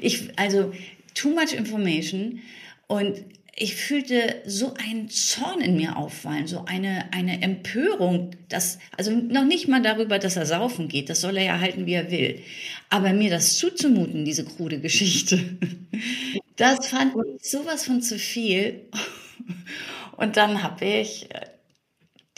[0.00, 0.72] Ich, also,
[1.14, 2.40] too much information.
[2.88, 3.22] Und
[3.56, 9.44] ich fühlte so einen Zorn in mir auffallen, so eine, eine Empörung, dass, also noch
[9.44, 12.40] nicht mal darüber, dass er saufen geht, das soll er ja halten, wie er will.
[12.90, 15.38] Aber mir das zuzumuten, diese krude Geschichte,
[16.56, 18.80] das fand ich sowas von zu viel.
[20.16, 21.28] Und dann habe ich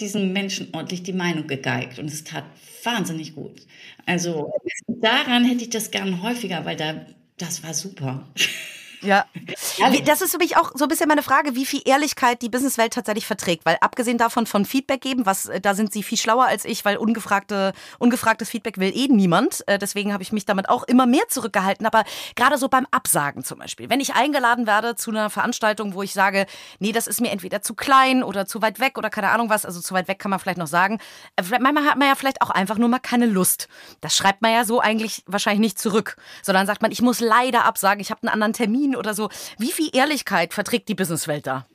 [0.00, 2.44] diesen Menschen ordentlich die Meinung gegeigt und es tat
[2.84, 3.66] wahnsinnig gut.
[4.04, 4.52] Also
[4.86, 7.06] daran hätte ich das gern häufiger, weil da,
[7.38, 8.26] das war super.
[9.02, 9.26] Ja.
[10.04, 12.92] Das ist für mich auch so ein bisschen meine Frage, wie viel Ehrlichkeit die Businesswelt
[12.92, 13.64] tatsächlich verträgt.
[13.64, 16.84] Weil abgesehen davon von Feedback geben, was äh, da sind sie viel schlauer als ich,
[16.84, 19.66] weil ungefragte, ungefragtes Feedback will eh niemand.
[19.66, 21.86] Äh, deswegen habe ich mich damit auch immer mehr zurückgehalten.
[21.86, 22.04] Aber
[22.34, 23.90] gerade so beim Absagen zum Beispiel.
[23.90, 26.46] Wenn ich eingeladen werde zu einer Veranstaltung, wo ich sage,
[26.78, 29.64] nee, das ist mir entweder zu klein oder zu weit weg oder keine Ahnung was,
[29.64, 30.98] also zu weit weg kann man vielleicht noch sagen.
[31.36, 33.68] Äh, manchmal hat man ja vielleicht auch einfach nur mal keine Lust.
[34.00, 37.64] Das schreibt man ja so eigentlich wahrscheinlich nicht zurück, sondern sagt man, ich muss leider
[37.64, 39.30] absagen, ich habe einen anderen Termin oder so.
[39.58, 41.66] Wie viel Ehrlichkeit verträgt die Businesswelt da?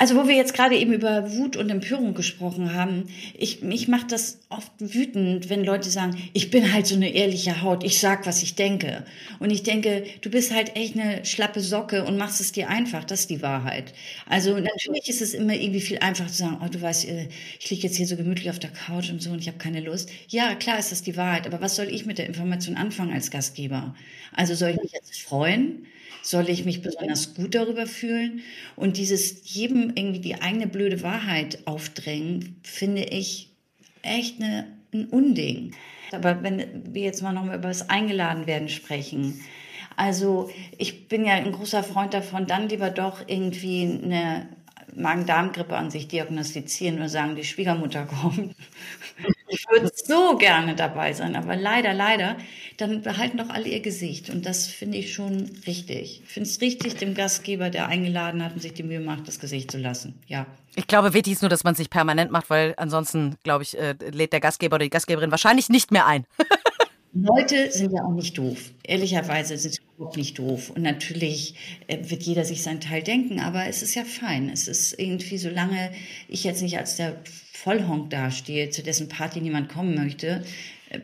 [0.00, 4.12] Also wo wir jetzt gerade eben über Wut und Empörung gesprochen haben, ich, mich macht
[4.12, 8.26] das oft wütend, wenn Leute sagen, ich bin halt so eine ehrliche Haut, ich sag,
[8.26, 9.04] was ich denke.
[9.40, 13.04] Und ich denke, du bist halt echt eine schlappe Socke und machst es dir einfach,
[13.04, 13.92] das ist die Wahrheit.
[14.24, 17.68] Also natürlich ist es immer irgendwie viel einfacher zu sagen, oh, du weißt, äh, ich
[17.68, 20.08] liege jetzt hier so gemütlich auf der Couch und so und ich habe keine Lust.
[20.28, 23.30] Ja, klar ist das die Wahrheit, aber was soll ich mit der Information anfangen als
[23.30, 23.94] Gastgeber?
[24.32, 25.84] Also soll ich mich jetzt freuen?
[26.22, 28.40] Soll ich mich besonders gut darüber fühlen?
[28.76, 33.50] Und dieses jedem irgendwie die eigene blöde Wahrheit aufdrängen, finde ich
[34.02, 35.72] echt eine, ein Unding.
[36.12, 39.40] Aber wenn wir jetzt mal nochmal über das Eingeladenwerden sprechen.
[39.96, 44.48] Also ich bin ja ein großer Freund davon, dann lieber doch irgendwie eine
[44.94, 48.54] Magen-Darm-Grippe an sich diagnostizieren oder sagen, die Schwiegermutter kommt.
[49.50, 52.36] Ich würde so gerne dabei sein, aber leider, leider,
[52.76, 54.30] dann behalten doch alle ihr Gesicht.
[54.30, 56.22] Und das finde ich schon richtig.
[56.24, 59.40] Ich finde es richtig, dem Gastgeber, der eingeladen hat und sich die Mühe macht, das
[59.40, 60.14] Gesicht zu lassen.
[60.26, 60.46] Ja.
[60.76, 63.76] Ich glaube, wichtig ist nur, dass man es nicht permanent macht, weil ansonsten, glaube ich,
[63.76, 66.24] äh, lädt der Gastgeber oder die Gastgeberin wahrscheinlich nicht mehr ein.
[67.12, 68.70] Leute sind ja auch nicht doof.
[68.84, 70.70] Ehrlicherweise sind sie überhaupt nicht doof.
[70.70, 71.54] Und natürlich
[71.88, 74.48] äh, wird jeder sich seinen Teil denken, aber es ist ja fein.
[74.48, 75.90] Es ist irgendwie, solange
[76.28, 77.16] ich jetzt nicht als der
[77.62, 80.44] Vollhonk dastehe, zu dessen Party niemand kommen möchte,
[80.88, 81.00] äh,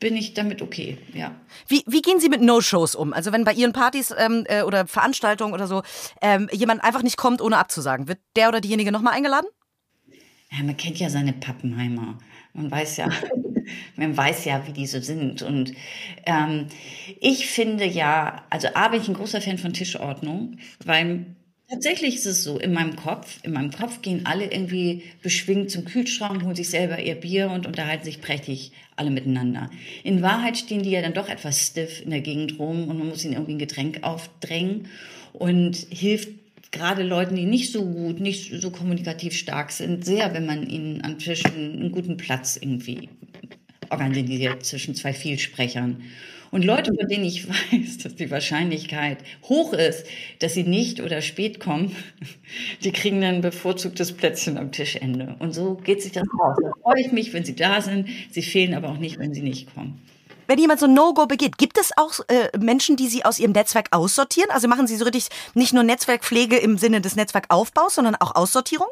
[0.00, 1.34] bin ich damit okay, ja.
[1.68, 3.12] Wie, wie gehen Sie mit No-Shows um?
[3.12, 5.82] Also wenn bei Ihren Partys ähm, äh, oder Veranstaltungen oder so
[6.22, 9.46] ähm, jemand einfach nicht kommt, ohne abzusagen, wird der oder diejenige nochmal eingeladen?
[10.50, 12.18] Ja, man kennt ja seine Pappenheimer.
[12.54, 13.10] Man weiß ja,
[13.96, 15.42] man weiß ja, wie die so sind.
[15.42, 15.74] Und
[16.26, 16.66] ähm,
[17.20, 21.26] ich finde ja, also A bin ich ein großer Fan von Tischordnung, weil
[21.70, 25.84] tatsächlich ist es so, in meinem Kopf, in meinem Kopf gehen alle irgendwie beschwingt zum
[25.84, 29.70] Kühlschrank, holen sich selber ihr Bier und unterhalten sich prächtig alle miteinander.
[30.04, 33.08] In Wahrheit stehen die ja dann doch etwas stiff in der Gegend rum und man
[33.08, 34.88] muss ihnen irgendwie ein Getränk aufdrängen
[35.32, 36.30] und hilft
[36.72, 41.00] gerade Leuten, die nicht so gut, nicht so kommunikativ stark sind, sehr, wenn man ihnen
[41.00, 43.08] an Tischen einen guten Platz irgendwie
[43.90, 46.02] organisiert zwischen zwei Vielsprechern.
[46.50, 50.06] Und Leute, von denen ich weiß, dass die Wahrscheinlichkeit hoch ist,
[50.40, 51.94] dass sie nicht oder spät kommen,
[52.84, 55.36] die kriegen dann ein bevorzugtes Plätzchen am Tischende.
[55.38, 56.56] Und so geht sich das aus.
[56.62, 58.08] Da freue ich mich, wenn sie da sind.
[58.30, 60.00] Sie fehlen aber auch nicht, wenn sie nicht kommen.
[60.50, 63.52] Wenn jemand so ein No-Go begeht, gibt es auch äh, Menschen, die Sie aus Ihrem
[63.52, 64.50] Netzwerk aussortieren?
[64.50, 68.88] Also machen Sie so richtig nicht nur Netzwerkpflege im Sinne des Netzwerkaufbaus, sondern auch Aussortierung?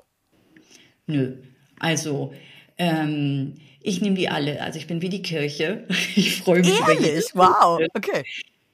[1.09, 1.38] Nö.
[1.81, 2.33] Also,
[2.77, 3.55] ähm,
[3.88, 4.61] ich nehme die alle.
[4.62, 5.85] Also ich bin wie die Kirche.
[6.14, 6.98] Ich freue mich Ehrlich?
[6.98, 7.35] über jedes.
[7.35, 8.24] Wow, okay.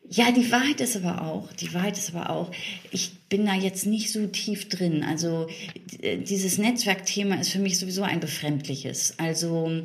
[0.09, 2.51] Ja, die Wahrheit ist aber auch, die Wahrheit ist aber auch,
[2.91, 5.03] ich bin da jetzt nicht so tief drin.
[5.03, 5.47] Also
[6.03, 9.19] dieses Netzwerkthema ist für mich sowieso ein befremdliches.
[9.19, 9.83] Also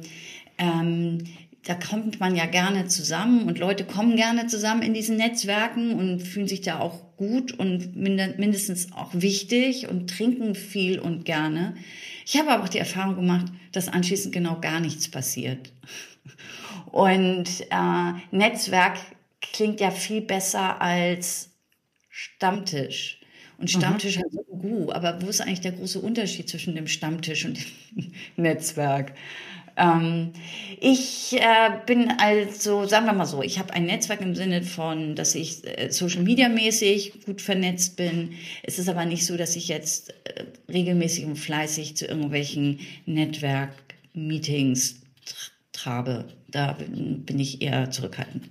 [0.58, 1.24] ähm,
[1.66, 6.22] da kommt man ja gerne zusammen und Leute kommen gerne zusammen in diesen Netzwerken und
[6.22, 11.76] fühlen sich da auch gut und mindestens auch wichtig und trinken viel und gerne.
[12.32, 15.74] Ich habe aber auch die Erfahrung gemacht, dass anschließend genau gar nichts passiert.
[16.92, 19.00] Und äh, Netzwerk
[19.42, 21.50] klingt ja viel besser als
[22.08, 23.20] Stammtisch.
[23.58, 24.22] Und Stammtisch mhm.
[24.22, 28.12] hat so Gu, aber wo ist eigentlich der große Unterschied zwischen dem Stammtisch und dem
[28.36, 29.14] Netzwerk?
[29.80, 30.34] Ähm,
[30.82, 35.16] ich äh, bin also, sagen wir mal so, ich habe ein Netzwerk im Sinne von,
[35.16, 38.34] dass ich äh, Social Media mäßig gut vernetzt bin.
[38.64, 45.02] Es ist aber nicht so, dass ich jetzt äh, regelmäßig und fleißig zu irgendwelchen Netzwerk-Meetings
[45.72, 46.26] trabe.
[46.50, 48.50] Da bin, bin ich eher zurückhaltend.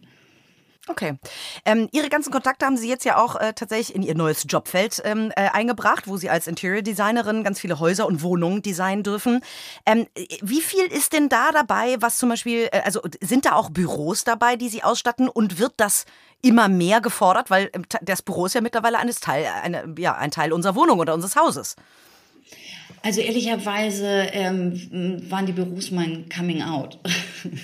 [0.88, 1.18] Okay.
[1.64, 5.00] Ähm, Ihre ganzen Kontakte haben Sie jetzt ja auch äh, tatsächlich in Ihr neues Jobfeld
[5.04, 9.40] ähm, äh, eingebracht, wo Sie als Interior Designerin ganz viele Häuser und Wohnungen designen dürfen.
[9.86, 10.06] Ähm,
[10.40, 14.24] wie viel ist denn da dabei, was zum Beispiel, äh, also sind da auch Büros
[14.24, 16.06] dabei, die Sie ausstatten und wird das
[16.42, 17.50] immer mehr gefordert?
[17.50, 20.98] Weil ähm, das Büro ist ja mittlerweile eines Teil, eine, ja, ein Teil unserer Wohnung
[20.98, 21.76] oder unseres Hauses.
[23.02, 26.98] Also ehrlicherweise ähm, waren die Büros mein Coming Out.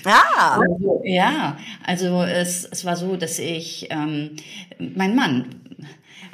[0.05, 0.61] Ah.
[0.61, 4.37] Also, ja, also es, es war so, dass ich, ähm,
[4.79, 5.47] mein Mann,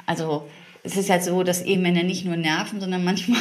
[0.06, 0.46] also
[0.84, 3.40] es ist halt so, dass Ehemänner nicht nur nerven, sondern manchmal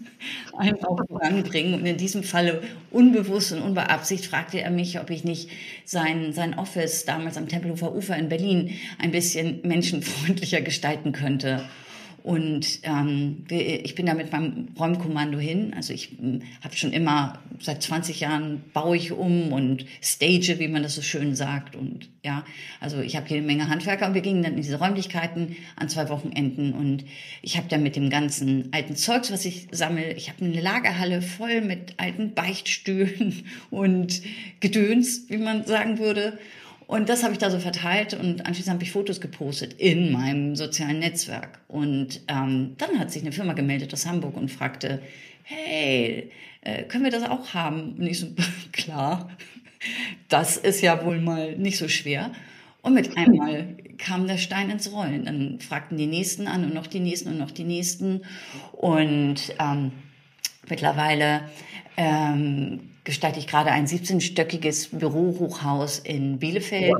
[0.58, 1.74] einen auch voranbringen.
[1.74, 5.48] Und in diesem Falle unbewusst und unbeabsichtigt fragte er mich, ob ich nicht
[5.84, 11.64] sein, sein Office damals am Tempelhofer Ufer in Berlin ein bisschen menschenfreundlicher gestalten könnte.
[12.22, 15.72] Und ähm, ich bin da mit meinem Räumkommando hin.
[15.74, 20.68] Also ich hm, habe schon immer, seit 20 Jahren baue ich um und stage, wie
[20.68, 21.74] man das so schön sagt.
[21.74, 22.44] Und ja,
[22.78, 26.08] also ich habe jede Menge Handwerker und wir gingen dann in diese Räumlichkeiten an zwei
[26.10, 26.74] Wochenenden.
[26.74, 27.04] Und
[27.42, 31.22] ich habe dann mit dem ganzen alten Zeugs, was ich sammle, ich habe eine Lagerhalle
[31.22, 34.22] voll mit alten Beichtstühlen und
[34.60, 36.38] Gedöns, wie man sagen würde.
[36.86, 40.56] Und das habe ich da so verteilt und anschließend habe ich Fotos gepostet in meinem
[40.56, 41.60] sozialen Netzwerk.
[41.68, 45.00] Und ähm, dann hat sich eine Firma gemeldet aus Hamburg und fragte,
[45.42, 46.30] hey,
[46.62, 47.94] äh, können wir das auch haben?
[47.98, 48.28] Und ich so,
[48.72, 49.30] klar,
[50.28, 52.32] das ist ja wohl mal nicht so schwer.
[52.82, 55.24] Und mit einmal kam der Stein ins Rollen.
[55.24, 58.22] Dann fragten die Nächsten an und noch die Nächsten und noch die Nächsten.
[58.72, 59.92] Und ähm,
[60.72, 61.42] mittlerweile
[61.98, 66.94] ähm, gestalte ich gerade ein 17-stöckiges Bürohochhaus in Bielefeld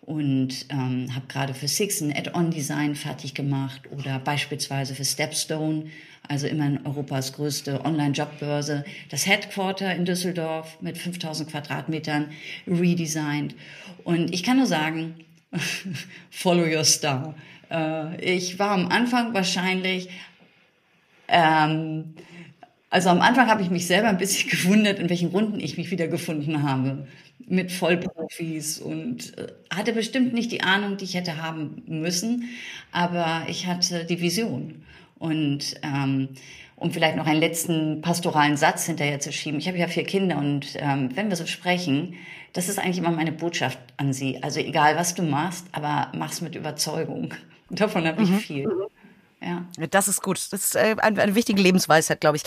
[0.00, 5.90] und ähm, habe gerade für Six ein Add-on-Design fertig gemacht oder beispielsweise für Stepstone,
[6.26, 12.30] also immerhin Europas größte Online-Jobbörse, das Headquarter in Düsseldorf mit 5000 Quadratmetern
[12.66, 13.54] redesigned.
[14.04, 15.16] Und ich kann nur sagen,
[16.30, 17.34] follow your star.
[17.70, 20.08] Äh, ich war am Anfang wahrscheinlich
[21.28, 22.14] ähm,
[22.92, 25.90] also am Anfang habe ich mich selber ein bisschen gewundert, in welchen Runden ich mich
[25.90, 27.06] wiedergefunden habe.
[27.48, 32.50] Mit Vollprofis und äh, hatte bestimmt nicht die Ahnung, die ich hätte haben müssen,
[32.92, 34.84] aber ich hatte die Vision.
[35.18, 36.28] Und ähm,
[36.76, 39.58] um vielleicht noch einen letzten pastoralen Satz hinterher zu schieben.
[39.58, 42.14] Ich habe ja vier Kinder und ähm, wenn wir so sprechen,
[42.52, 44.42] das ist eigentlich immer meine Botschaft an sie.
[44.42, 47.32] Also egal, was du machst, aber mach's mit Überzeugung.
[47.70, 48.38] Und davon habe ich mhm.
[48.38, 48.68] viel.
[49.44, 49.86] Ja.
[49.88, 50.38] Das ist gut.
[50.52, 52.44] Das ist äh, eine, wichtige Lebensweisheit, glaube ich.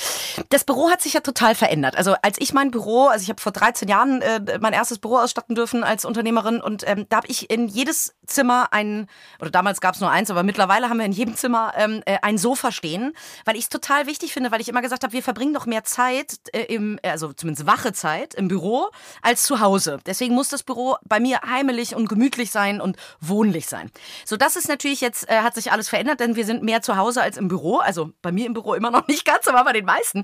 [0.50, 1.98] Das Büro hat sich ja total verändert.
[1.98, 5.18] Also als ich mein Büro, also ich habe vor 13 Jahren äh, mein erstes Büro
[5.18, 9.08] ausstatten dürfen als Unternehmerin und ähm, da habe ich in jedes Zimmer ein,
[9.40, 12.18] oder damals gab es nur eins, aber mittlerweile haben wir in jedem Zimmer ähm, äh,
[12.22, 15.24] ein Sofa stehen, weil ich es total wichtig finde, weil ich immer gesagt habe, wir
[15.24, 18.90] verbringen doch mehr Zeit äh, im, also zumindest wache Zeit im Büro
[19.22, 20.00] als zu Hause.
[20.06, 23.92] Deswegen muss das Büro bei mir heimelig und gemütlich sein und wohnlich sein.
[24.24, 26.96] So, das ist natürlich jetzt, äh, hat sich alles verändert, denn wir sind mehr zu
[26.96, 27.78] Hause als im Büro.
[27.78, 30.24] Also bei mir im Büro immer noch nicht ganz, aber bei den meisten.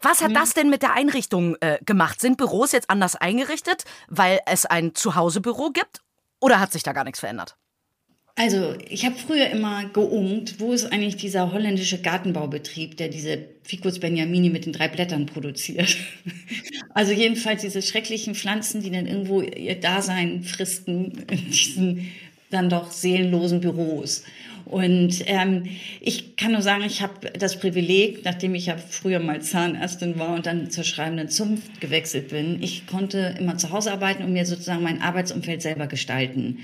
[0.00, 0.34] Was hat mhm.
[0.34, 2.20] das denn mit der Einrichtung äh, gemacht?
[2.20, 6.02] Sind Büros jetzt anders eingerichtet, weil es ein Zuhausebüro gibt?
[6.40, 7.56] Oder hat sich da gar nichts verändert?
[8.34, 14.00] Also, ich habe früher immer geungt, wo ist eigentlich dieser holländische Gartenbaubetrieb, der diese Ficus
[14.00, 15.96] Benjamini mit den drei Blättern produziert.
[16.94, 22.12] Also jedenfalls diese schrecklichen Pflanzen, die dann irgendwo ihr Dasein fristen in diesen
[22.50, 24.24] dann doch seelenlosen Büros.
[24.72, 25.64] Und ähm,
[26.00, 30.34] ich kann nur sagen, ich habe das Privileg, nachdem ich ja früher mal Zahnärztin war
[30.34, 34.46] und dann zur schreibenden Zunft gewechselt bin, ich konnte immer zu Hause arbeiten und mir
[34.46, 36.60] sozusagen mein Arbeitsumfeld selber gestalten.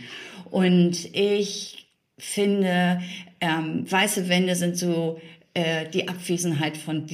[0.51, 3.03] Und ich finde,
[3.43, 5.21] ähm, weiße Wände sind so
[5.53, 7.05] äh, die Abwesenheit von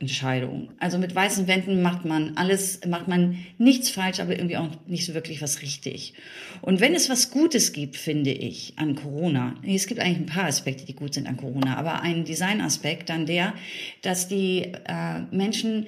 [0.00, 0.68] Designentscheidungen.
[0.78, 5.06] Also mit weißen Wänden macht man alles, macht man nichts falsch, aber irgendwie auch nicht
[5.06, 6.14] so wirklich was richtig.
[6.62, 10.46] Und wenn es was Gutes gibt, finde ich, an Corona, es gibt eigentlich ein paar
[10.46, 13.54] Aspekte, die gut sind an Corona, aber ein Designaspekt dann der,
[14.02, 15.86] dass die äh, Menschen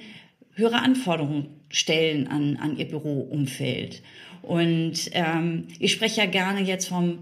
[0.55, 4.01] höhere Anforderungen stellen an, an ihr Büroumfeld.
[4.41, 7.19] Und ähm, ich spreche ja gerne jetzt vom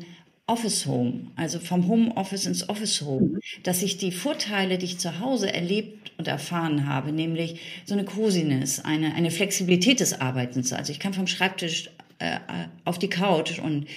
[0.48, 3.40] Office Home, also vom Home Office ins Office Home, mhm.
[3.64, 8.06] dass ich die Vorteile, die ich zu Hause erlebt und erfahren habe, nämlich so eine
[8.06, 10.74] Cosiness, eine, eine Flexibilität des Arbeitens.
[10.74, 12.40] Also ich kann vom Schreibtisch äh,
[12.86, 13.88] auf die Couch und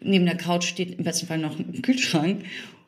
[0.00, 2.44] neben der Couch steht im besten Fall noch ein Kühlschrank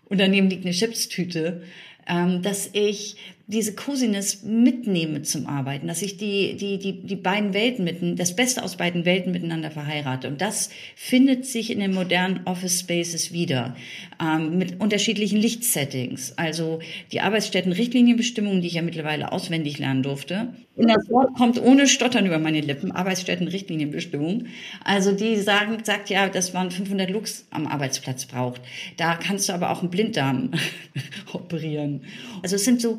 [0.06, 1.62] und daneben liegt eine Chipstüte,
[2.08, 3.16] ähm, dass ich
[3.52, 8.34] diese Cosiness mitnehme zum Arbeiten, dass ich die, die, die, die beiden Welten mitten, das
[8.34, 10.28] Beste aus beiden Welten miteinander verheirate.
[10.28, 13.76] Und das findet sich in den modernen Office Spaces wieder,
[14.20, 16.32] ähm, mit unterschiedlichen Lichtsettings.
[16.38, 16.80] Also
[17.12, 20.54] die Arbeitsstättenrichtlinienbestimmungen, die ich ja mittlerweile auswendig lernen durfte.
[20.74, 24.46] Und das Wort kommt ohne Stottern über meine Lippen, Arbeitsstättenrichtlinienbestimmung.
[24.82, 28.62] Also die sagen, sagt ja, dass man 500 Lux am Arbeitsplatz braucht.
[28.96, 30.52] Da kannst du aber auch einen Blinddarm
[31.34, 32.04] operieren.
[32.42, 32.98] Also es sind so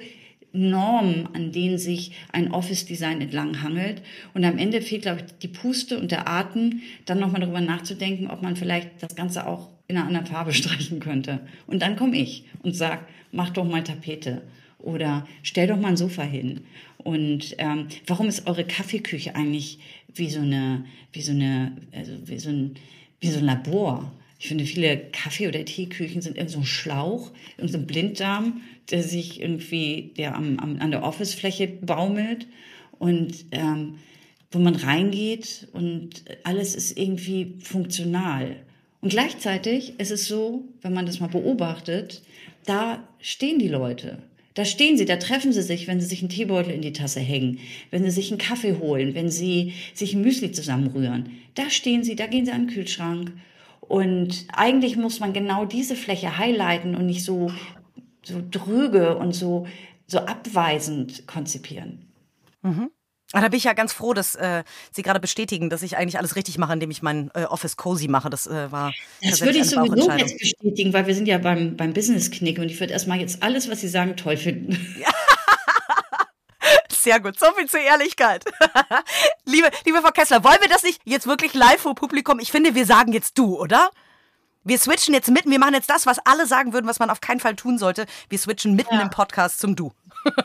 [0.54, 4.02] Normen, an denen sich ein Office-Design entlang hangelt.
[4.34, 8.28] Und am Ende fehlt, glaube ich, die Puste und der Atem, dann nochmal darüber nachzudenken,
[8.28, 11.40] ob man vielleicht das Ganze auch in einer anderen Farbe streichen könnte.
[11.68, 14.44] Und dann komme ich und sage, mach doch mal Tapete
[14.78, 16.62] oder stell doch mal ein Sofa hin.
[16.98, 19.80] Und ähm, warum ist eure Kaffeeküche eigentlich
[20.14, 22.76] wie so eine, wie so eine, also wie so ein,
[23.20, 24.12] wie so ein Labor?
[24.44, 27.32] Ich finde, viele Kaffee- oder Teeküchen sind irgendwie so ein Schlauch,
[27.64, 28.60] so ein Blinddarm,
[28.92, 32.48] der sich irgendwie, der am, am, an der Officefläche baumelt
[33.00, 34.00] und ähm,
[34.52, 38.58] wo man reingeht und alles ist irgendwie funktional.
[39.00, 42.22] Und gleichzeitig ist es so, wenn man das mal beobachtet,
[42.66, 44.18] da stehen die Leute.
[44.56, 47.22] Da stehen sie, da treffen sie sich, wenn sie sich einen Teebeutel in die Tasse
[47.22, 47.60] hängen,
[47.92, 51.30] wenn sie sich einen Kaffee holen, wenn sie sich ein Müsli zusammenrühren.
[51.56, 53.32] Da stehen sie, da gehen sie an den Kühlschrank
[53.88, 57.52] und eigentlich muss man genau diese Fläche highlighten und nicht so,
[58.24, 59.68] so drüge und so,
[60.08, 62.12] so abweisend konzipieren.
[62.62, 62.90] Mhm.
[63.34, 66.20] Ah, da bin ich ja ganz froh, dass äh, Sie gerade bestätigen, dass ich eigentlich
[66.20, 68.30] alles richtig mache, indem ich mein äh, Office cozy mache.
[68.30, 68.94] Das äh, war
[69.24, 72.80] Das würde ich sowieso jetzt bestätigen, weil wir sind ja beim, beim Business-Knick und ich
[72.80, 74.78] würde erstmal jetzt alles, was Sie sagen, toll finden.
[75.00, 75.10] Ja.
[77.04, 77.38] Sehr gut.
[77.38, 78.46] So viel zur Ehrlichkeit.
[79.46, 82.40] liebe, liebe Frau Kessler, wollen wir das nicht jetzt wirklich live vor Publikum?
[82.40, 83.92] Ich finde, wir sagen jetzt du, oder?
[84.64, 85.52] Wir switchen jetzt mitten.
[85.52, 88.06] Wir machen jetzt das, was alle sagen würden, was man auf keinen Fall tun sollte.
[88.30, 89.02] Wir switchen mitten ja.
[89.02, 89.92] im Podcast zum Du.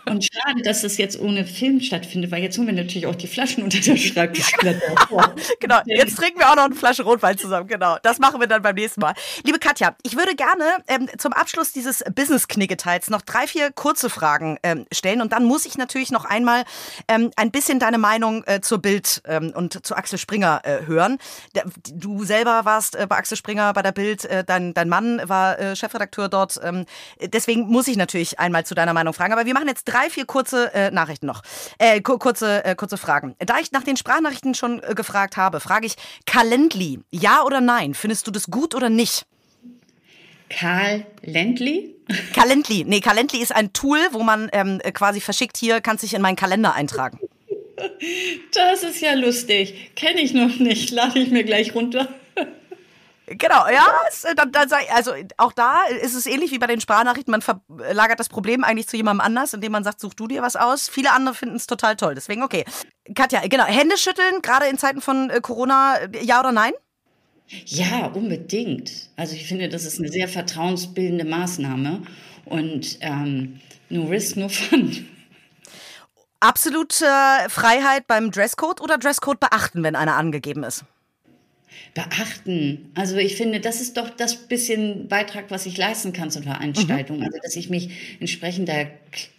[0.07, 3.27] Und schade, dass das jetzt ohne Film stattfindet, weil jetzt holen wir natürlich auch die
[3.27, 4.81] Flaschen unter der Schreibtischplatte.
[5.61, 7.69] genau, jetzt trinken wir auch noch eine Flasche Rotwein zusammen.
[7.69, 9.15] Genau, das machen wir dann beim nächsten Mal.
[9.45, 14.59] Liebe Katja, ich würde gerne ähm, zum Abschluss dieses Business-Kniggeteils noch drei, vier kurze Fragen
[14.63, 15.21] ähm, stellen.
[15.21, 16.65] Und dann muss ich natürlich noch einmal
[17.07, 21.19] ähm, ein bisschen deine Meinung äh, zur Bild ähm, und zu Axel Springer äh, hören.
[21.93, 25.59] Du selber warst äh, bei Axel Springer bei der Bild, äh, dein, dein Mann war
[25.59, 26.59] äh, Chefredakteur dort.
[26.63, 26.85] Ähm,
[27.21, 29.33] deswegen muss ich natürlich einmal zu deiner Meinung fragen.
[29.33, 31.43] Aber wir machen machen jetzt drei, vier kurze äh, Nachrichten noch.
[31.79, 33.35] Äh, kurze, äh, kurze Fragen.
[33.39, 37.95] Da ich nach den Sprachnachrichten schon äh, gefragt habe, frage ich Calendly, ja oder nein?
[37.95, 39.27] Findest du das gut oder nicht?
[40.49, 41.95] Karl Lendli?
[42.33, 42.85] Calendly.
[42.87, 46.37] Nee, Calendly ist ein Tool, wo man ähm, quasi verschickt, hier kannst dich in meinen
[46.37, 47.19] Kalender eintragen.
[48.55, 49.95] Das ist ja lustig.
[49.95, 50.91] Kenne ich noch nicht.
[50.91, 52.09] Lade ich mir gleich runter.
[53.31, 56.81] Genau, ja, es, äh, dann, dann, also auch da ist es ähnlich wie bei den
[56.81, 57.31] Sprachnachrichten.
[57.31, 60.57] Man verlagert das Problem eigentlich zu jemandem anders, indem man sagt, such du dir was
[60.57, 60.89] aus.
[60.89, 62.15] Viele andere finden es total toll.
[62.15, 62.65] Deswegen, okay.
[63.15, 66.73] Katja, genau, Hände schütteln, gerade in Zeiten von äh, Corona, ja oder nein?
[67.65, 69.11] Ja, unbedingt.
[69.17, 72.03] Also ich finde, das ist eine sehr vertrauensbildende Maßnahme
[72.45, 75.07] und ähm, no risk, no fun.
[76.41, 77.07] Absolute
[77.49, 80.85] Freiheit beim Dresscode oder Dresscode beachten, wenn einer angegeben ist?
[81.95, 82.91] Beachten.
[82.95, 87.19] Also ich finde, das ist doch das bisschen Beitrag, was ich leisten kann zur Veranstaltung.
[87.19, 87.25] Mhm.
[87.25, 88.91] Also dass ich mich entsprechend der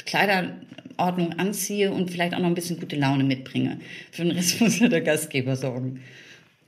[0.05, 3.79] Kleiderordnung anziehe und vielleicht auch noch ein bisschen gute Laune mitbringe.
[4.11, 6.03] Für den Rest muss ja der Gastgeber sorgen.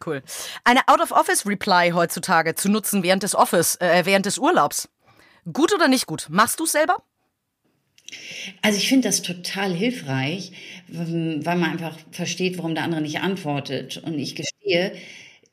[0.03, 0.23] Cool.
[0.63, 4.89] Eine Out-of-Office-Reply heutzutage zu nutzen während des Office, äh, während des Urlaubs.
[5.51, 6.27] Gut oder nicht gut?
[6.29, 7.03] Machst du es selber?
[8.61, 10.51] Also ich finde das total hilfreich,
[10.87, 13.97] weil man einfach versteht, warum der andere nicht antwortet.
[13.97, 14.93] Und ich gestehe,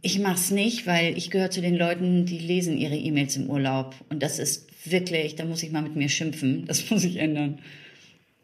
[0.00, 3.50] ich mache es nicht, weil ich gehöre zu den Leuten, die lesen ihre E-Mails im
[3.50, 3.94] Urlaub.
[4.08, 6.66] Und das ist wirklich, da muss ich mal mit mir schimpfen.
[6.66, 7.60] Das muss ich ändern.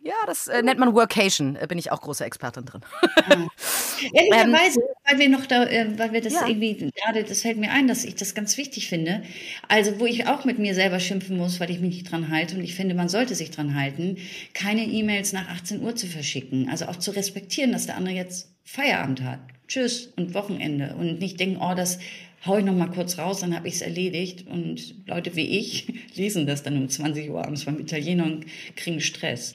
[0.03, 1.57] Ja, das äh, nennt man Workation.
[1.57, 2.83] Äh, bin ich auch große Expertin drin.
[3.03, 3.47] Ja.
[4.13, 6.47] Ehrlicherweise, ähm, weil wir noch da, äh, weil wir das ja.
[6.47, 9.23] irgendwie gerade, das fällt mir ein, dass ich das ganz wichtig finde.
[9.67, 12.57] Also, wo ich auch mit mir selber schimpfen muss, weil ich mich nicht dran halte.
[12.57, 14.19] Und ich finde, man sollte sich dran halten,
[14.53, 16.69] keine E-Mails nach 18 Uhr zu verschicken.
[16.69, 19.41] Also auch zu respektieren, dass der andere jetzt Feierabend hat.
[19.69, 20.95] Tschüss und Wochenende.
[20.99, 21.99] Und nicht denken, oh, das
[22.47, 24.47] hau ich noch mal kurz raus, dann habe ich es erledigt.
[24.47, 28.47] Und Leute wie ich lesen das dann um 20 Uhr abends beim Italiener und
[28.77, 29.55] kriegen Stress.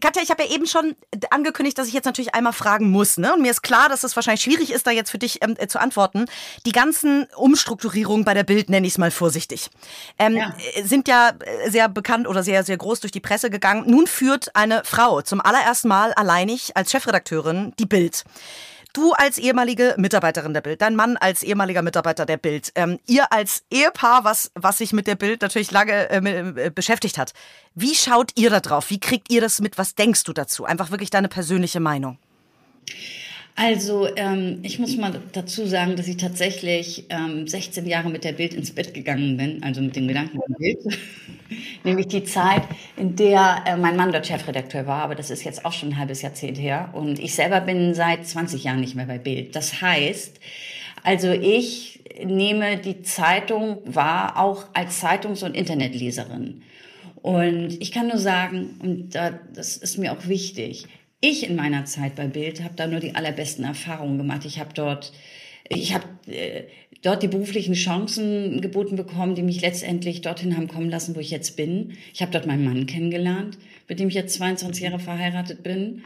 [0.00, 0.94] Katja, ich habe ja eben schon
[1.30, 3.16] angekündigt, dass ich jetzt natürlich einmal fragen muss.
[3.16, 3.32] Ne?
[3.32, 5.66] Und mir ist klar, dass es wahrscheinlich schwierig ist, da jetzt für dich ähm, äh,
[5.66, 6.26] zu antworten.
[6.66, 9.70] Die ganzen Umstrukturierungen bei der Bild, nenne ich es mal vorsichtig,
[10.18, 10.54] ähm, ja.
[10.74, 13.90] Äh, sind ja äh, sehr bekannt oder sehr, sehr groß durch die Presse gegangen.
[13.90, 18.24] Nun führt eine Frau zum allerersten Mal alleinig als Chefredakteurin die Bild.
[18.94, 23.32] Du als ehemalige Mitarbeiterin der Bild, dein Mann als ehemaliger Mitarbeiter der Bild, ähm, ihr
[23.32, 27.32] als Ehepaar, was, was sich mit der Bild natürlich lange äh, äh, beschäftigt hat.
[27.74, 28.90] Wie schaut ihr da drauf?
[28.90, 29.78] Wie kriegt ihr das mit?
[29.78, 30.64] Was denkst du dazu?
[30.64, 32.18] Einfach wirklich deine persönliche Meinung.
[33.56, 38.32] Also ähm, ich muss mal dazu sagen, dass ich tatsächlich ähm, 16 Jahre mit der
[38.32, 40.78] Bild ins Bett gegangen bin, also mit dem Gedanken an Bild.
[41.84, 42.62] Nämlich die Zeit,
[42.96, 45.98] in der äh, mein Mann dort Chefredakteur war, aber das ist jetzt auch schon ein
[45.98, 46.90] halbes Jahrzehnt her.
[46.94, 49.54] Und ich selber bin seit 20 Jahren nicht mehr bei Bild.
[49.54, 50.40] Das heißt,
[51.04, 56.62] also ich nehme die Zeitung wahr, auch als Zeitungs- und Internetleserin.
[57.22, 60.86] Und ich kann nur sagen, und das ist mir auch wichtig,
[61.24, 64.44] ich in meiner Zeit bei Bild habe da nur die allerbesten Erfahrungen gemacht.
[64.44, 65.12] Ich habe dort,
[65.68, 66.64] ich habe äh,
[67.02, 71.30] dort die beruflichen Chancen geboten bekommen, die mich letztendlich dorthin haben kommen lassen, wo ich
[71.30, 71.94] jetzt bin.
[72.12, 73.58] Ich habe dort meinen Mann kennengelernt,
[73.88, 76.02] mit dem ich jetzt 22 Jahre verheiratet bin.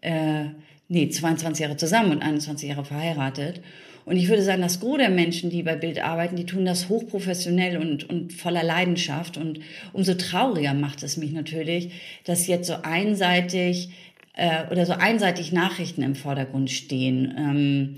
[0.00, 0.46] Äh,
[0.88, 3.60] nee, 22 Jahre zusammen und 21 Jahre verheiratet.
[4.06, 6.88] Und ich würde sagen, das Gros der Menschen, die bei Bild arbeiten, die tun das
[6.88, 9.36] hochprofessionell und, und voller Leidenschaft.
[9.36, 9.58] Und
[9.92, 11.90] umso trauriger macht es mich natürlich,
[12.24, 13.90] dass jetzt so einseitig
[14.36, 17.34] äh, oder so einseitig Nachrichten im Vordergrund stehen.
[17.36, 17.96] Ähm,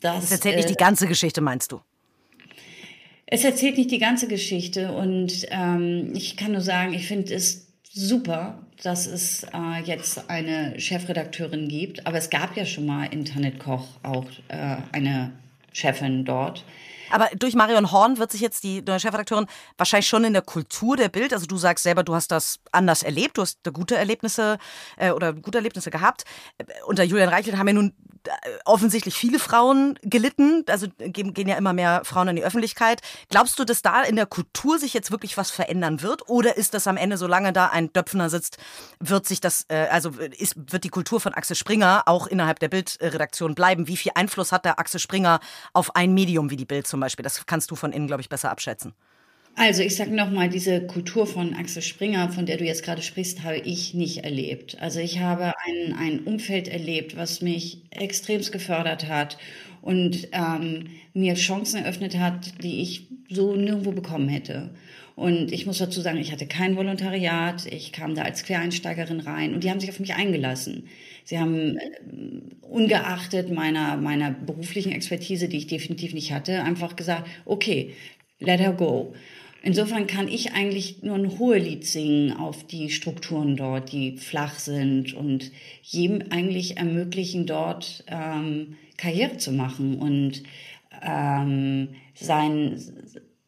[0.00, 1.80] das, das erzählt nicht äh, die ganze Geschichte, meinst du?
[3.26, 7.68] Es erzählt nicht die ganze Geschichte und ähm, ich kann nur sagen, ich finde es
[7.90, 13.86] super, dass es äh, jetzt eine Chefredakteurin gibt, aber es gab ja schon mal Internetkoch
[14.02, 15.32] auch äh, eine
[15.72, 16.64] Chefin dort.
[17.10, 19.46] Aber durch Marion Horn wird sich jetzt die neue Chefredakteurin
[19.76, 23.02] wahrscheinlich schon in der Kultur der Bild, also du sagst selber, du hast das anders
[23.02, 24.58] erlebt, du hast gute Erlebnisse
[24.96, 26.24] äh, oder gute Erlebnisse gehabt.
[26.58, 27.94] Äh, unter Julian Reichelt haben ja nun
[28.26, 28.30] äh,
[28.64, 33.02] offensichtlich viele Frauen gelitten, also gehen, ja immer mehr Frauen in die Öffentlichkeit.
[33.28, 36.28] Glaubst du, dass da in der Kultur sich jetzt wirklich was verändern wird?
[36.28, 38.56] Oder ist das am Ende, solange da ein Döpfner sitzt,
[38.98, 42.68] wird sich das, äh, also ist, wird die Kultur von Axel Springer auch innerhalb der
[42.68, 43.88] Bildredaktion bleiben?
[43.88, 45.40] Wie viel Einfluss hat der Axel Springer
[45.72, 47.24] auf ein Medium wie die Bild zum Beispiel?
[47.24, 48.92] Das kannst du von innen, glaube ich, besser abschätzen.
[49.56, 53.42] Also ich sage nochmal, diese Kultur von Axel Springer, von der du jetzt gerade sprichst,
[53.42, 54.76] habe ich nicht erlebt.
[54.80, 59.38] Also ich habe ein, ein Umfeld erlebt, was mich extremst gefördert hat
[59.84, 64.70] und ähm, mir Chancen eröffnet hat, die ich so nirgendwo bekommen hätte.
[65.14, 69.52] Und ich muss dazu sagen, ich hatte kein Volontariat, ich kam da als Quereinsteigerin rein
[69.52, 70.88] und die haben sich auf mich eingelassen.
[71.24, 71.80] Sie haben äh,
[72.62, 77.92] ungeachtet meiner, meiner beruflichen Expertise, die ich definitiv nicht hatte, einfach gesagt, okay,
[78.40, 79.14] let her go.
[79.62, 85.12] Insofern kann ich eigentlich nur ein Hohelied singen auf die Strukturen dort, die flach sind
[85.12, 90.42] und jedem eigentlich ermöglichen, dort ähm, Karriere zu machen und
[91.02, 92.80] ähm, sein,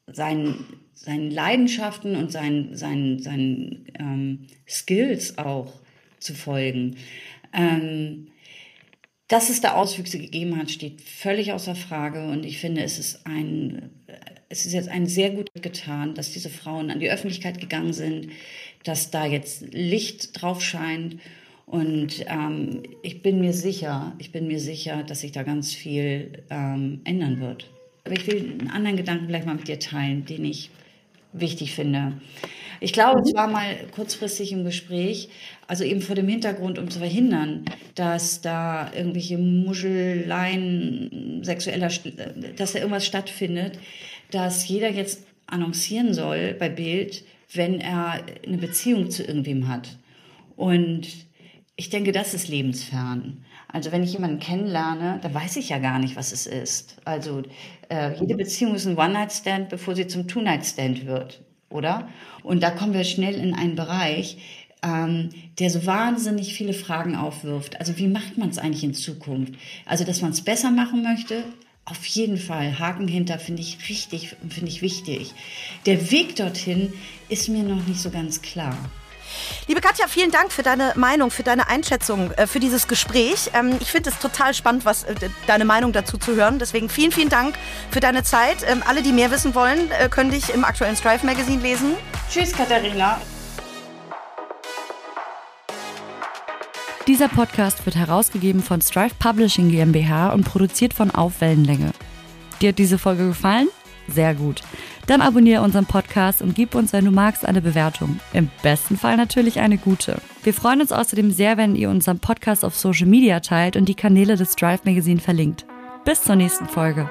[0.07, 5.73] sein, seinen Leidenschaften und seinen, seinen, seinen ähm, Skills auch
[6.19, 6.97] zu folgen.
[7.53, 8.29] Ähm,
[9.29, 13.27] dass es da Auswüchse gegeben hat, steht völlig außer Frage und ich finde, es ist
[13.27, 13.91] ein
[14.49, 18.29] es ist jetzt ein sehr gut getan, dass diese Frauen an die Öffentlichkeit gegangen sind,
[18.85, 21.17] dass da jetzt Licht drauf scheint.
[21.67, 26.45] Und ähm, ich bin mir sicher, ich bin mir sicher, dass sich da ganz viel
[26.49, 27.69] ähm, ändern wird.
[28.05, 30.71] Aber ich will einen anderen Gedanken gleich mal mit dir teilen, den ich
[31.33, 32.13] wichtig finde.
[32.81, 35.29] Ich glaube, es war mal kurzfristig im Gespräch,
[35.67, 37.65] also eben vor dem Hintergrund, um zu verhindern,
[37.97, 41.91] dass da irgendwelche Muscheleien sexueller,
[42.57, 43.79] dass da irgendwas stattfindet,
[44.31, 49.97] dass jeder jetzt annoncieren soll bei Bild, wenn er eine Beziehung zu irgendwem hat.
[50.57, 51.26] Und
[51.77, 53.45] ich denke, das ist lebensfern.
[53.69, 56.97] Also wenn ich jemanden kennenlerne, dann weiß ich ja gar nicht, was es ist.
[57.05, 57.43] Also
[57.91, 62.09] äh, jede Beziehung ist ein One-Night-Stand, bevor sie zum Two-Night-Stand wird, oder?
[62.43, 64.39] Und da kommen wir schnell in einen Bereich,
[64.83, 67.79] ähm, der so wahnsinnig viele Fragen aufwirft.
[67.79, 69.55] Also wie macht man es eigentlich in Zukunft?
[69.85, 71.45] Also dass man es besser machen möchte,
[71.85, 72.79] auf jeden Fall.
[72.79, 75.35] Haken hinter finde ich richtig, finde ich wichtig.
[75.85, 76.93] Der Weg dorthin
[77.29, 78.77] ist mir noch nicht so ganz klar.
[79.67, 83.51] Liebe Katja, vielen Dank für deine Meinung, für deine Einschätzung, äh, für dieses Gespräch.
[83.55, 85.15] Ähm, ich finde es total spannend, was äh,
[85.47, 86.59] deine Meinung dazu zu hören.
[86.59, 87.57] Deswegen vielen, vielen Dank
[87.91, 88.59] für deine Zeit.
[88.67, 91.95] Ähm, alle, die mehr wissen wollen, äh, können dich im aktuellen Strife Magazine lesen.
[92.31, 93.21] Tschüss, Katharina.
[97.07, 101.93] Dieser Podcast wird herausgegeben von Strive Publishing GmbH und produziert von Aufwellenlänge.
[102.61, 103.69] Dir hat diese Folge gefallen?
[104.09, 104.63] Sehr gut.
[105.07, 108.21] Dann abonniere unseren Podcast und gib uns, wenn du magst, eine Bewertung.
[108.33, 110.21] Im besten Fall natürlich eine gute.
[110.43, 113.95] Wir freuen uns außerdem sehr, wenn ihr unseren Podcast auf Social Media teilt und die
[113.95, 115.67] Kanäle des Drive Magazine verlinkt.
[116.05, 117.09] Bis zur nächsten Folge.